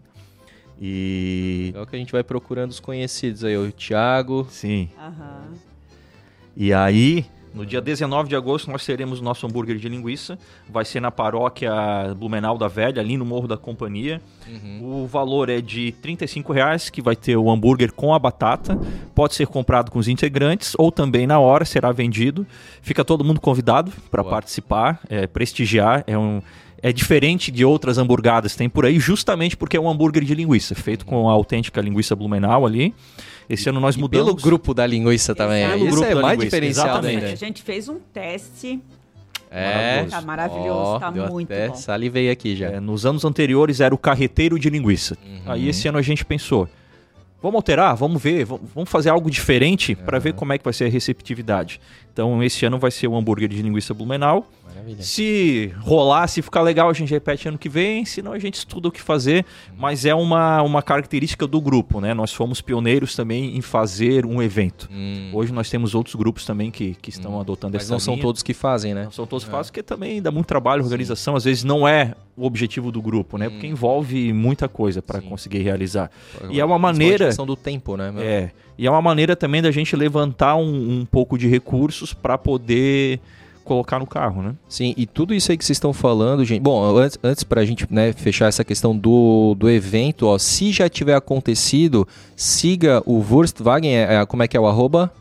[0.82, 1.72] E.
[1.76, 4.48] É o que a gente vai procurando os conhecidos aí, o Thiago.
[4.50, 4.88] Sim.
[4.98, 5.54] Uhum.
[6.56, 10.38] E aí, no dia 19 de agosto nós teremos o nosso hambúrguer de linguiça.
[10.68, 11.72] Vai ser na paróquia
[12.16, 14.20] Blumenau da Velha, ali no Morro da Companhia.
[14.48, 15.02] Uhum.
[15.02, 16.16] O valor é de R$
[16.52, 18.78] reais, que vai ter o hambúrguer com a batata.
[19.14, 22.46] Pode ser comprado com os integrantes ou também na hora será vendido.
[22.82, 26.04] Fica todo mundo convidado para participar, é, prestigiar.
[26.06, 26.40] É um
[26.82, 30.34] é diferente de outras hamburgadas que tem por aí, justamente porque é um hambúrguer de
[30.34, 32.94] linguiça, feito com a autêntica linguiça Blumenau ali.
[33.50, 34.26] Esse ano nós mudamos.
[34.26, 35.64] Pelo grupo da linguiça também.
[35.64, 35.84] Exato.
[35.86, 37.24] Isso é mais diferenciado Exatamente.
[37.32, 38.80] A gente fez um teste
[39.50, 41.74] É, Tá maravilhoso, tá deu muito até bom.
[41.74, 42.68] salivei aqui já.
[42.68, 45.18] É, nos anos anteriores era o carreteiro de linguiça.
[45.26, 45.40] Uhum.
[45.52, 46.68] Aí esse ano a gente pensou,
[47.42, 50.72] vamos alterar, vamos ver, vamos vamos fazer algo diferente para ver como é que vai
[50.72, 51.80] ser a receptividade.
[52.12, 54.46] Então esse ano vai ser o hambúrguer de linguiça blumenau.
[54.66, 55.02] Maravilha.
[55.02, 58.88] Se rolar, se ficar legal, a gente repete ano que vem, senão a gente estuda
[58.88, 59.44] o que fazer.
[59.76, 62.14] Mas é uma, uma característica do grupo, né?
[62.14, 64.88] Nós fomos pioneiros também em fazer um evento.
[64.92, 68.14] Hum, Hoje nós temos outros grupos também que, que estão adotando mas essa não são
[68.14, 68.22] linha.
[68.22, 69.04] todos que fazem, né?
[69.04, 71.34] Não são todos fáceis, porque também dá muito trabalho, organização.
[71.36, 73.50] Às vezes não é o objetivo do grupo, né?
[73.50, 75.28] Porque envolve muita coisa para Sim.
[75.28, 76.10] conseguir realizar.
[76.48, 77.24] E é uma maneira.
[77.24, 78.10] a questão do tempo, né?
[78.10, 78.22] meu?
[78.22, 78.52] É.
[78.80, 83.20] E é uma maneira também da gente levantar um, um pouco de recursos para poder
[83.62, 84.54] colocar no carro, né?
[84.66, 86.62] Sim, e tudo isso aí que vocês estão falando, gente.
[86.62, 90.88] Bom, antes, antes pra gente né, fechar essa questão do, do evento, ó, se já
[90.88, 95.12] tiver acontecido, siga o Wurstwagen, é, é, como é que é o arroba?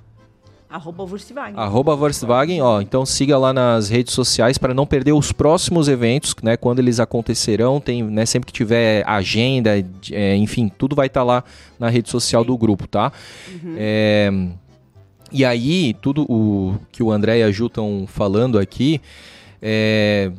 [0.69, 1.59] Arroba Volkswagen.
[1.59, 2.79] Arroba Volkswagen, ó.
[2.79, 6.55] Então siga lá nas redes sociais para não perder os próximos eventos, né?
[6.55, 8.23] Quando eles acontecerão, tem, né?
[8.25, 9.71] Sempre que tiver agenda,
[10.11, 11.43] é, enfim, tudo vai estar lá
[11.79, 13.11] na rede social do grupo, tá?
[13.77, 14.29] É,
[15.31, 19.01] e aí, tudo o que o André e a Ju estão falando aqui,
[19.61, 20.31] é,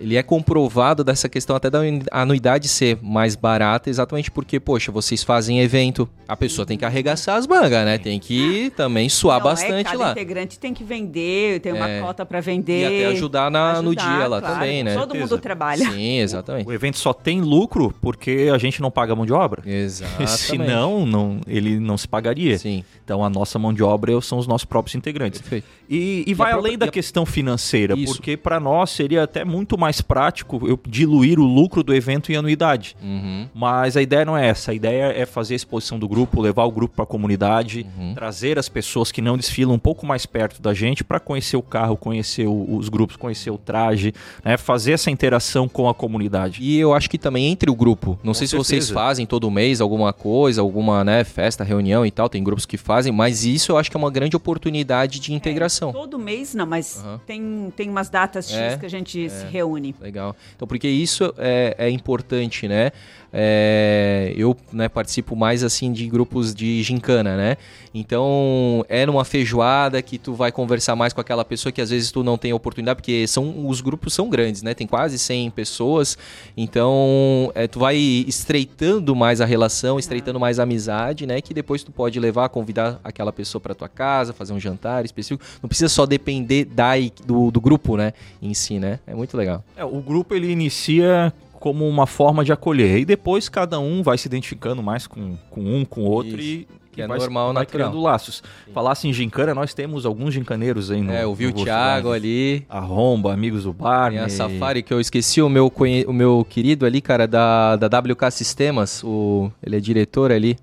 [0.00, 1.80] ele é comprovado dessa questão até da
[2.12, 7.36] anuidade ser mais barata, exatamente porque, poxa, vocês fazem evento, a pessoa tem que arregaçar
[7.36, 7.98] as mangas, né?
[7.98, 10.10] Tem que também suar Não, é, bastante cada lá.
[10.12, 12.00] integrante tem que vender, tem uma É.
[12.00, 12.84] cota para E vender.
[12.86, 14.54] até ajudar, na, no ajudar, dia lá claro.
[14.54, 14.94] também, né?
[14.94, 15.90] Todo mundo trabalha.
[15.90, 16.66] Sim, exatamente.
[16.68, 19.62] O evento só tem lucro porque a gente não paga mão de obra.
[19.66, 20.30] Exatamente.
[20.38, 22.58] Senão, não, ele não se pagaria.
[22.58, 25.40] Sim, Então, a nossa mão de obra são os nossos próprios integrantes.
[25.40, 25.66] perfeito.
[25.90, 28.14] E, e vai a própria- além da e a- questão financeira, Isso.
[28.14, 32.36] porque para nós seria até muito mais prático eu diluir o lucro do evento em
[32.36, 32.96] anuidade.
[33.02, 33.48] Uhum.
[33.54, 34.70] Mas a ideia não é essa.
[34.70, 38.14] A ideia é fazer a exposição do grupo, levar o grupo para a comunidade, Uhum.
[38.14, 41.62] trazer as pessoas que não desfilam um pouco mais perto da gente para conhecer o
[41.62, 44.12] carro, conhecer o- os grupos, conhecer o traje,
[44.44, 44.56] né?
[44.56, 46.62] fazer essa interação com a comunidade.
[46.62, 48.18] E eu acho que também entre o grupo.
[48.22, 48.94] Não Com sei se vocês certeza.
[48.94, 52.28] fazem todo mês alguma coisa, alguma né, festa, reunião e tal.
[52.28, 55.92] Tem grupos que fazem, mas isso eu acho que é uma grande oportunidade de integração.
[55.92, 57.20] Todo mês não, mas Aham.
[57.26, 59.77] tem, tem umas datas X É, que a gente se reúne.
[60.00, 60.36] Legal.
[60.54, 62.90] Então, porque isso é, é importante, né?
[63.32, 67.56] É, eu né, participo mais assim de grupos de gincana, né?
[67.94, 72.10] Então é numa feijoada que tu vai conversar mais com aquela pessoa que às vezes
[72.10, 74.74] tu não tem oportunidade, porque são os grupos são grandes, né?
[74.74, 76.16] Tem quase 100 pessoas,
[76.56, 81.40] então é, tu vai estreitando mais a relação, estreitando mais a amizade, né?
[81.40, 85.44] Que depois tu pode levar, convidar aquela pessoa para tua casa, fazer um jantar específico.
[85.62, 86.92] Não precisa só depender da,
[87.24, 88.12] do, do grupo, né?
[88.40, 89.00] Em si, né?
[89.06, 89.62] É muito legal.
[89.76, 94.16] É, o grupo ele inicia como uma forma de acolher e depois cada um vai
[94.18, 96.40] se identificando mais com, com um, com o outro Isso.
[96.40, 97.88] e Que é vai, normal, vai natural.
[97.90, 98.42] criando laços.
[98.74, 102.64] Falasse em gincana, nós temos alguns gincaneiros aí no É, eu vi o Thiago ali.
[102.68, 104.10] Arromba, amigos do bar.
[104.10, 107.76] Tem a Safari, que eu esqueci o meu, conhe- o meu querido ali, cara, da,
[107.76, 109.02] da WK Sistemas.
[109.04, 110.56] O, ele é diretor ali.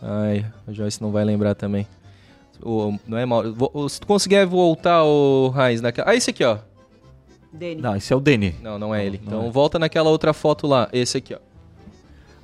[0.00, 1.86] Ai, a Joyce não vai lembrar também.
[2.62, 3.42] O, não é mal.
[3.88, 6.10] Se tu conseguir voltar, o Raiz, naquela.
[6.10, 6.58] Ah, esse aqui, ó.
[7.78, 8.54] Não, esse é o Deni.
[8.62, 9.18] Não, não é ele.
[9.24, 9.50] não então é.
[9.50, 10.88] volta naquela outra foto lá.
[10.92, 11.38] Esse aqui, ó.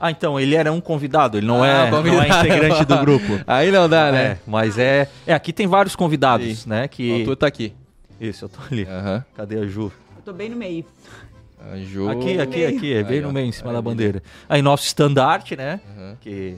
[0.01, 2.25] Ah, então, ele era um convidado, ele não, Ah, é, não convidado.
[2.25, 3.41] é integrante do grupo.
[3.47, 4.39] Aí não dá, É, né?
[4.47, 5.09] mas é.
[5.27, 6.69] É, aqui tem vários convidados, Sim.
[6.69, 6.89] né?
[6.89, 7.23] Que.
[7.25, 7.73] tu tá aqui.
[8.21, 8.85] Isso, eu tô ali.
[8.85, 9.25] Aham.
[9.35, 9.93] Cadê a Ju?
[10.17, 10.85] Eu tô bem no meio.
[11.73, 12.09] A Ju.
[12.09, 12.77] Aqui, aqui, meio.
[12.77, 14.23] aqui, é bem no meio, em cima Aí, da bandeira.
[14.49, 15.81] Aí, nosso estandarte, né?
[16.21, 16.57] Que,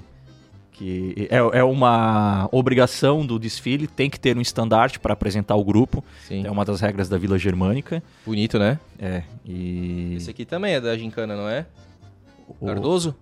[0.76, 5.64] que é, é uma obrigação do desfile, tem que ter um estandarte para apresentar o
[5.64, 6.04] grupo.
[6.28, 6.46] Sim.
[6.46, 8.02] É uma das regras da Vila Germânica.
[8.24, 8.78] Bonito, né?
[8.98, 10.14] É, e.
[10.16, 11.64] Esse aqui também é da Gincana, não é?
[12.60, 13.14] o- Cardoso?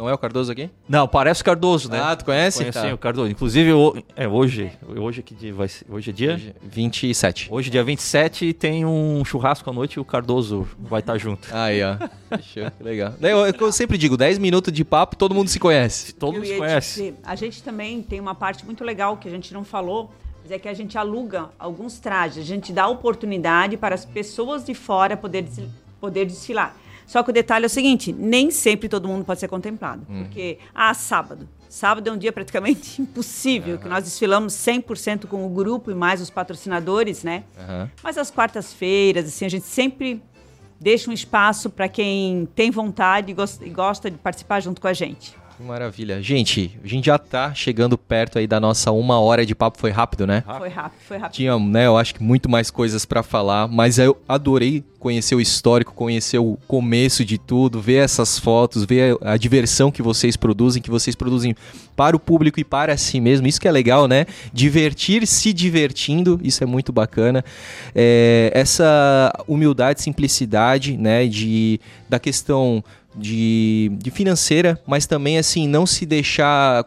[0.00, 0.70] Não é o Cardoso aqui?
[0.88, 2.00] Não, parece o Cardoso, né?
[2.02, 2.56] Ah, tu conhece?
[2.60, 2.94] Conheci Tá.
[2.94, 3.30] o Cardoso.
[3.30, 4.72] Inclusive, o- é hoje.
[4.96, 5.84] Hoje, que dia vai ser?
[5.90, 6.34] hoje é dia?
[6.36, 7.48] Hoje, 27.
[7.52, 11.48] Hoje, dia 27, tem um churrasco à noite e o Cardoso vai estar junto.
[11.54, 11.96] Aí, ó.
[12.34, 13.12] Fechou, que legal.
[13.20, 16.14] Eu, eu sempre digo, 10 minutos de papo, todo mundo se conhece.
[16.14, 16.90] Todo mundo se conhece.
[17.02, 20.10] dizer, a gente também tem uma parte muito legal que a gente não falou,
[20.42, 22.42] mas é que a gente aluga alguns trajes.
[22.42, 25.44] A gente dá oportunidade para as pessoas de fora poder,
[26.00, 26.74] poder desfilar.
[27.10, 30.06] Só que o detalhe é o seguinte, nem sempre todo mundo pode ser contemplado.
[30.06, 31.48] Porque, ah, sábado.
[31.68, 36.20] Sábado é um dia praticamente impossível, que nós desfilamos 100% com o grupo e mais
[36.20, 37.42] os patrocinadores, né?
[37.58, 37.90] Aham.
[38.00, 40.22] Mas as quartas-feiras, assim, a gente sempre
[40.80, 45.36] deixa um espaço para quem tem vontade e gosta de participar junto com a gente.
[45.60, 46.22] Maravilha.
[46.22, 49.78] Gente, a gente já tá chegando perto aí da nossa uma hora de papo.
[49.78, 50.42] Foi rápido, né?
[50.58, 51.36] Foi rápido, foi rápido.
[51.36, 55.40] Tinha, né, eu acho que muito mais coisas para falar, mas eu adorei conhecer o
[55.40, 60.36] histórico, conhecer o começo de tudo, ver essas fotos, ver a, a diversão que vocês
[60.36, 61.54] produzem, que vocês produzem
[61.96, 63.46] para o público e para si mesmo.
[63.46, 64.26] Isso que é legal, né?
[64.52, 67.44] Divertir se divertindo, isso é muito bacana.
[67.94, 72.84] É, essa humildade, simplicidade, né, de, da questão
[73.14, 76.84] de, de financeira, mas também assim não se deixar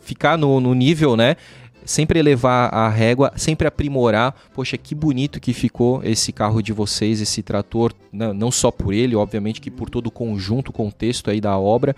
[0.00, 1.36] ficar no, no nível, né?
[1.84, 4.34] sempre elevar a régua, sempre aprimorar.
[4.54, 8.94] Poxa, que bonito que ficou esse carro de vocês, esse trator, não, não só por
[8.94, 11.94] ele, obviamente que por todo o conjunto, contexto aí da obra.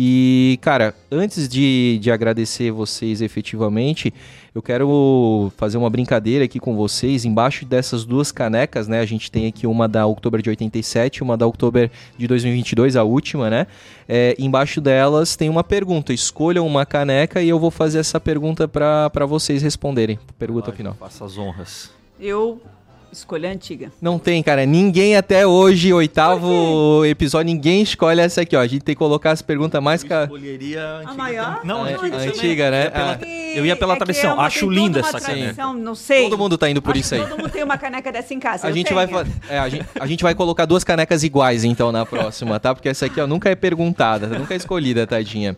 [0.00, 4.14] E, cara, antes de, de agradecer vocês efetivamente,
[4.54, 7.24] eu quero fazer uma brincadeira aqui com vocês.
[7.24, 9.00] Embaixo dessas duas canecas, né?
[9.00, 13.02] A gente tem aqui uma da Outubro de 87 uma da Outubro de 2022, a
[13.02, 13.66] última, né?
[14.08, 16.12] É, embaixo delas tem uma pergunta.
[16.12, 20.16] Escolham uma caneca e eu vou fazer essa pergunta para vocês responderem.
[20.38, 20.94] Pergunta Vai, final.
[20.94, 21.90] Faça as honras.
[22.20, 22.62] Eu
[23.10, 23.90] Escolha antiga.
[24.02, 24.66] Não tem, cara.
[24.66, 28.60] Ninguém até hoje, oitavo episódio, ninguém escolhe essa aqui, ó.
[28.60, 30.04] A gente tem que colocar as perguntas mais...
[30.04, 31.10] Eu escolheria a antiga.
[31.10, 31.60] A maior?
[31.64, 32.82] Não, é, antiga, antiga né?
[32.82, 33.56] Eu ia pela, ah.
[33.56, 34.30] eu ia pela é tradição.
[34.30, 35.72] É uma, Acho linda essa caneca.
[35.72, 36.24] Não sei.
[36.24, 37.22] Todo mundo tá indo por Acho isso aí.
[37.22, 38.66] Todo mundo tem uma caneca dessa em casa.
[38.66, 39.08] A gente, vai,
[39.48, 42.74] é, a, gente, a gente vai colocar duas canecas iguais, então, na próxima, tá?
[42.74, 45.56] Porque essa aqui, ó, nunca é perguntada, nunca é escolhida, tadinha.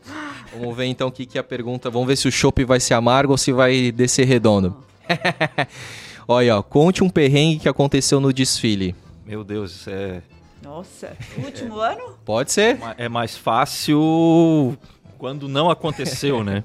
[0.57, 1.91] Vamos ver, então, o que, que é a pergunta.
[1.91, 4.77] Vamos ver se o chopp vai ser amargo ou se vai descer redondo.
[6.33, 8.95] Olha, ó, conte um perrengue que aconteceu no desfile.
[9.27, 10.23] Meu Deus, isso é.
[10.63, 12.15] Nossa, último ano?
[12.25, 12.79] Pode ser.
[12.97, 14.79] É mais fácil
[15.19, 16.63] quando não aconteceu, né?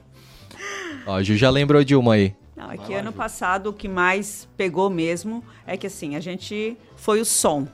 [1.07, 2.36] Ó, a Ju já lembrou de uma aí.
[2.55, 6.78] Não, é que ano passado o que mais pegou mesmo é que assim, a gente
[6.95, 7.68] foi o som.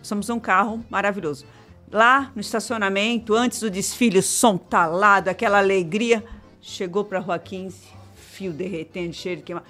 [0.00, 1.44] Somos um carro maravilhoso.
[1.90, 6.24] Lá no estacionamento, antes do desfile, o som talado, aquela alegria.
[6.60, 7.78] Chegou para a Rua 15,
[8.14, 9.64] fio derretendo, cheiro de queimar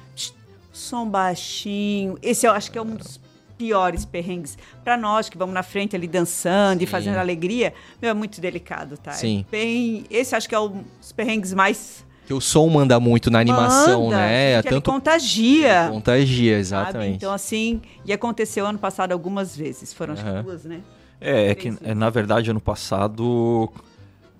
[0.72, 2.18] som baixinho.
[2.22, 3.20] Esse eu acho que é um dos
[3.56, 4.58] piores perrengues.
[4.82, 6.84] Para nós que vamos na frente ali dançando Sim.
[6.84, 9.12] e fazendo alegria, meu, é muito delicado, tá?
[9.12, 9.44] Sim.
[9.48, 13.30] É bem, esse acho que é um dos perrengues mais que o som manda muito
[13.32, 14.52] na animação, manda, né?
[14.52, 15.88] É tanto contagia.
[15.90, 16.94] Contagia, exatamente.
[16.94, 17.16] Sabe?
[17.16, 20.42] Então assim, e aconteceu ano passado algumas vezes, foram acho uhum.
[20.42, 20.80] duas, né?
[21.20, 23.72] É, é que é, na verdade ano passado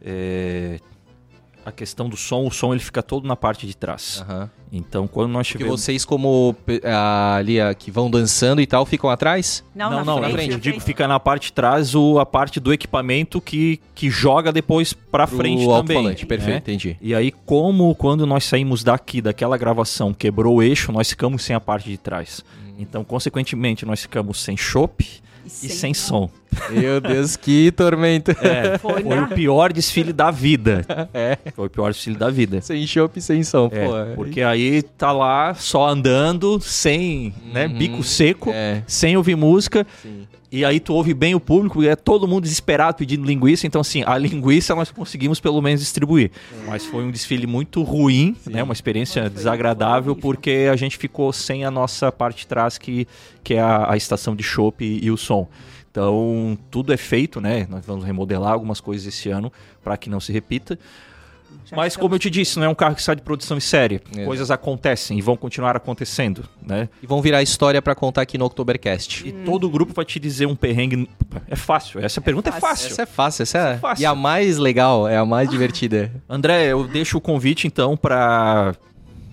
[0.00, 0.78] é,
[1.64, 4.24] a questão do som, o som ele fica todo na parte de trás.
[4.28, 4.48] Uhum.
[4.72, 5.68] Então, quando nós tivemos...
[5.68, 6.56] Porque vocês, como
[7.44, 9.62] ali que vão dançando e tal, ficam atrás?
[9.74, 10.52] Não, não, na não, frente, frente.
[10.52, 14.50] Eu digo fica na parte de trás o, a parte do equipamento que, que joga
[14.50, 16.04] depois pra Pro frente também.
[16.04, 16.14] Né?
[16.14, 16.96] Perfeito, entendi.
[17.00, 21.54] E aí, como quando nós saímos daqui, daquela gravação, quebrou o eixo, nós ficamos sem
[21.54, 22.42] a parte de trás.
[22.66, 22.74] Hum.
[22.78, 26.30] Então, consequentemente, nós ficamos sem chopp e, sem, e sem som.
[26.70, 28.30] Meu Deus, que tormento.
[28.32, 30.84] É, foi, foi o pior desfile da vida.
[31.14, 31.36] É.
[31.55, 32.61] Foi o pior desfile da vida.
[32.61, 33.93] Sem chopp e sem som, é, pô.
[34.16, 38.82] Porque aí tá lá só andando, sem, né, uhum, bico seco, é.
[38.86, 39.86] sem ouvir música.
[40.03, 40.26] Sim.
[40.53, 43.66] E aí tu ouve bem o público e é todo mundo desesperado pedindo linguiça.
[43.66, 46.30] Então, assim, a linguiça nós conseguimos pelo menos distribuir.
[46.66, 48.50] Mas foi um desfile muito ruim, Sim.
[48.50, 48.62] né?
[48.62, 53.09] Uma experiência desagradável, porque a gente ficou sem a nossa parte de trás, que,
[53.42, 55.48] que é a, a estação de chopp e, e o som.
[55.90, 57.66] Então, tudo é feito, né?
[57.70, 59.50] Nós vamos remodelar algumas coisas esse ano
[59.82, 60.78] para que não se repita.
[61.74, 64.00] Mas como eu te disse, não é um carro que sai de produção em série.
[64.16, 64.24] É.
[64.24, 66.88] Coisas acontecem e vão continuar acontecendo, né?
[67.03, 69.26] E vão virar história para contar aqui no Oktobercast.
[69.26, 69.42] E hum.
[69.44, 71.09] todo o grupo vai te dizer um perrengue.
[71.48, 72.00] É fácil.
[72.05, 72.64] Essa é pergunta é fácil.
[72.64, 72.86] é fácil.
[72.92, 73.42] Essa é fácil.
[73.42, 73.72] Essa, é...
[73.74, 74.03] é fácil.
[74.03, 76.12] E a mais legal, é a mais divertida.
[76.28, 78.74] André, eu deixo o convite então para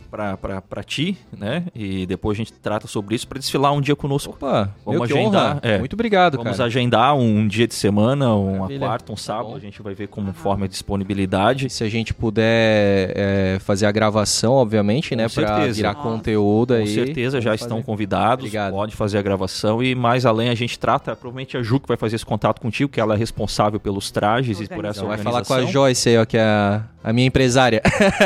[0.10, 1.66] para ti, né?
[1.76, 4.34] E depois a gente trata sobre isso para desfilar um dia conosco.
[4.34, 5.60] Opa, vamos agendar.
[5.62, 6.66] É, Muito obrigado, vamos cara.
[6.66, 8.80] agendar um dia de semana, uma Maravilha.
[8.80, 9.52] quarta, um tá sábado.
[9.52, 11.70] Tá a gente vai ver como forma de disponibilidade.
[11.70, 15.28] Se a gente puder é, fazer a gravação, obviamente, né?
[15.30, 16.08] Para virar Nossa.
[16.08, 16.88] conteúdo aí.
[16.88, 18.46] Com certeza, já estão convidados.
[18.46, 18.74] Obrigado.
[18.74, 21.98] Pode fazer a gravação e mais além a gente trata, provavelmente a Ju que vai
[21.98, 25.44] fazer esse contato contigo, que ela é responsável pelos trajes e por essa Vai falar
[25.44, 27.82] com a Joyce aí, ó, que é a, a minha empresária.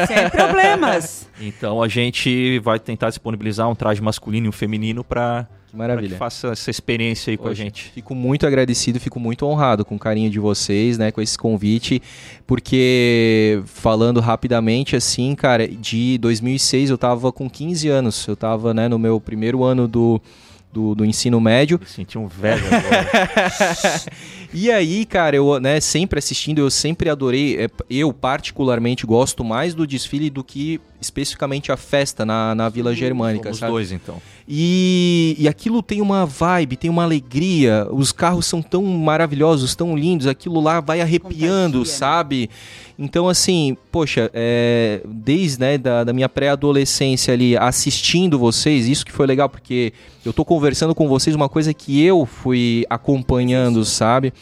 [0.08, 1.30] Sem problemas.
[1.40, 6.10] Então a gente vai tentar disponibilizar um traje masculino e um feminino para Maravilha.
[6.10, 7.92] que faça essa experiência aí com a gente.
[7.92, 12.02] Fico muito agradecido, fico muito honrado com o carinho de vocês, né, com esse convite,
[12.46, 18.88] porque falando rapidamente assim, cara, de 2006 eu tava com 15 anos, eu tava, né,
[18.88, 20.22] no meu primeiro ano do
[20.74, 21.80] do, do ensino médio.
[21.80, 23.08] Me senti um velho agora.
[24.52, 27.66] e aí, cara, eu né, sempre assistindo, eu sempre adorei.
[27.66, 32.96] É, eu, particularmente, gosto mais do desfile do que especificamente a festa na, na Vila
[32.96, 33.72] Germânica, Somos sabe?
[33.72, 34.22] dois, então.
[34.48, 37.88] E, e aquilo tem uma vibe, tem uma alegria.
[37.92, 40.28] Os carros são tão maravilhosos, tão lindos.
[40.28, 41.98] Aquilo lá vai arrepiando, Contagia, né?
[41.98, 42.50] sabe?
[42.98, 49.12] Então, assim, poxa, é, desde né, da, da minha pré-adolescência ali, assistindo vocês, isso que
[49.12, 49.94] foi legal, porque
[50.26, 54.34] eu tô conversando com vocês uma coisa que eu fui acompanhando, sabe?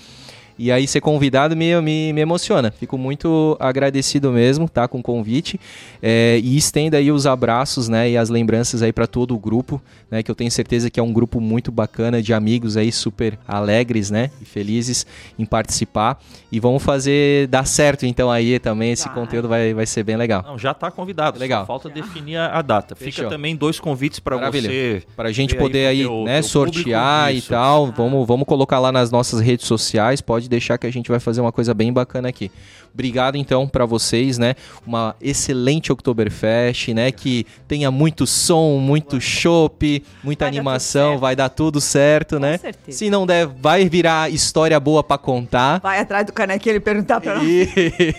[0.64, 2.70] E aí ser convidado me, me, me emociona.
[2.70, 4.88] Fico muito agradecido mesmo, tá?
[4.88, 5.60] Com o convite.
[6.04, 8.12] É, e estenda aí os abraços, né?
[8.12, 9.82] E as lembranças aí para todo o grupo,
[10.12, 10.22] né?
[10.22, 14.12] Que eu tenho certeza que é um grupo muito bacana de amigos aí, super alegres,
[14.12, 14.30] né?
[14.40, 15.04] E felizes
[15.40, 16.20] em participar.
[16.52, 18.92] E vamos fazer dar certo então aí também.
[18.92, 19.16] Esse Vai.
[19.16, 20.44] conteúdo vai, vai ser bem legal.
[20.46, 21.40] Não, já está convidado.
[21.40, 21.62] Legal.
[21.62, 22.96] Só falta definir a, a data.
[22.96, 23.24] Fechou.
[23.24, 25.02] Fica também dois convites para você.
[25.16, 27.88] Pra gente ver poder aí, teu- né, sortear e tal.
[27.92, 30.22] Vamos, vamos colocar lá nas nossas redes sociais.
[30.22, 32.52] Pode deixar que a gente vai fazer uma coisa bem bacana aqui.
[32.94, 34.54] Obrigado então pra vocês, né?
[34.86, 37.12] Uma excelente Oktoberfest, né?
[37.12, 41.22] Que tenha muito som, muito chopp, muita Vai dar animação, certo.
[41.22, 42.58] vai dar tudo certo, né?
[42.58, 42.98] certeza.
[42.98, 45.80] Se não der, vai virar história boa pra contar.
[45.80, 47.48] Vai atrás do canequinho e perguntar pra nós.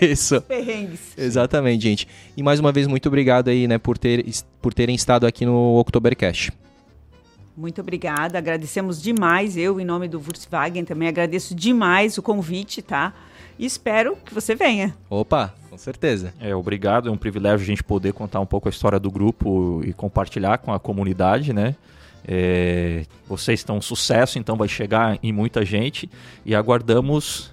[0.00, 0.40] Isso.
[0.48, 1.00] Perrengues.
[1.16, 2.08] Exatamente, gente.
[2.36, 4.24] E mais uma vez, muito obrigado aí, né, por, ter,
[4.60, 6.50] por terem estado aqui no Oktobercast.
[7.56, 9.56] Muito obrigada, agradecemos demais.
[9.56, 13.12] Eu, em nome do Volkswagen, também agradeço demais o convite, tá?
[13.58, 14.94] E espero que você venha.
[15.10, 16.32] Opa, com certeza.
[16.40, 17.08] É, obrigado.
[17.08, 20.58] É um privilégio a gente poder contar um pouco a história do grupo e compartilhar
[20.58, 21.74] com a comunidade, né?
[22.26, 26.08] É, vocês estão um sucesso, então vai chegar em muita gente
[26.46, 27.51] e aguardamos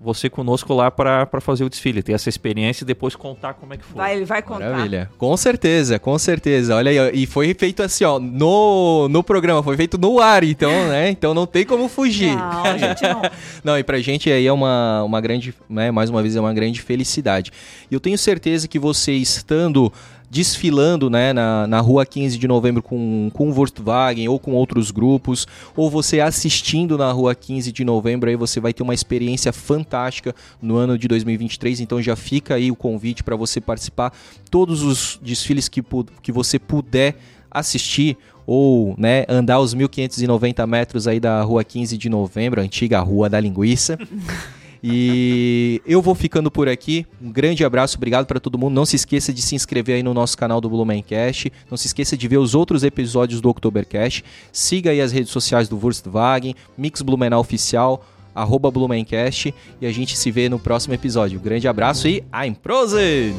[0.00, 3.76] você conosco lá para fazer o desfile, ter essa experiência e depois contar como é
[3.76, 3.96] que foi.
[3.96, 4.70] Vai, ele vai contar.
[4.70, 5.10] Maravilha.
[5.18, 6.74] Com certeza, com certeza.
[6.74, 10.42] Olha aí, ó, e foi feito assim, ó, no, no programa, foi feito no ar,
[10.42, 11.10] então, né?
[11.10, 12.34] Então não tem como fugir.
[12.34, 13.20] Não, a gente não.
[13.62, 16.54] Não, e pra gente aí é uma, uma grande, né, mais uma vez, é uma
[16.54, 17.52] grande felicidade.
[17.90, 19.92] E eu tenho certeza que você estando
[20.30, 25.46] desfilando né, na, na rua 15 de novembro com, com Volkswagen ou com outros grupos,
[25.76, 30.32] ou você assistindo na rua 15 de novembro, aí você vai ter uma experiência fantástica
[30.62, 31.80] no ano de 2023.
[31.80, 34.12] Então já fica aí o convite para você participar
[34.48, 35.82] todos os desfiles que,
[36.22, 37.16] que você puder
[37.50, 38.16] assistir
[38.46, 43.40] ou né, andar os 1590 metros aí da rua 15 de novembro, antiga Rua da
[43.40, 43.98] Linguiça.
[44.82, 47.06] E eu vou ficando por aqui.
[47.20, 48.74] Um grande abraço, obrigado para todo mundo.
[48.74, 51.52] Não se esqueça de se inscrever aí no nosso canal do Blumencast.
[51.70, 54.24] Não se esqueça de ver os outros episódios do Oktobercast.
[54.52, 58.04] Siga aí as redes sociais do Volkswagen, Mix Blumenau Oficial,
[58.34, 59.54] arroba Blumencast.
[59.80, 61.38] E a gente se vê no próximo episódio.
[61.38, 63.34] Um grande abraço e Ein Prosit!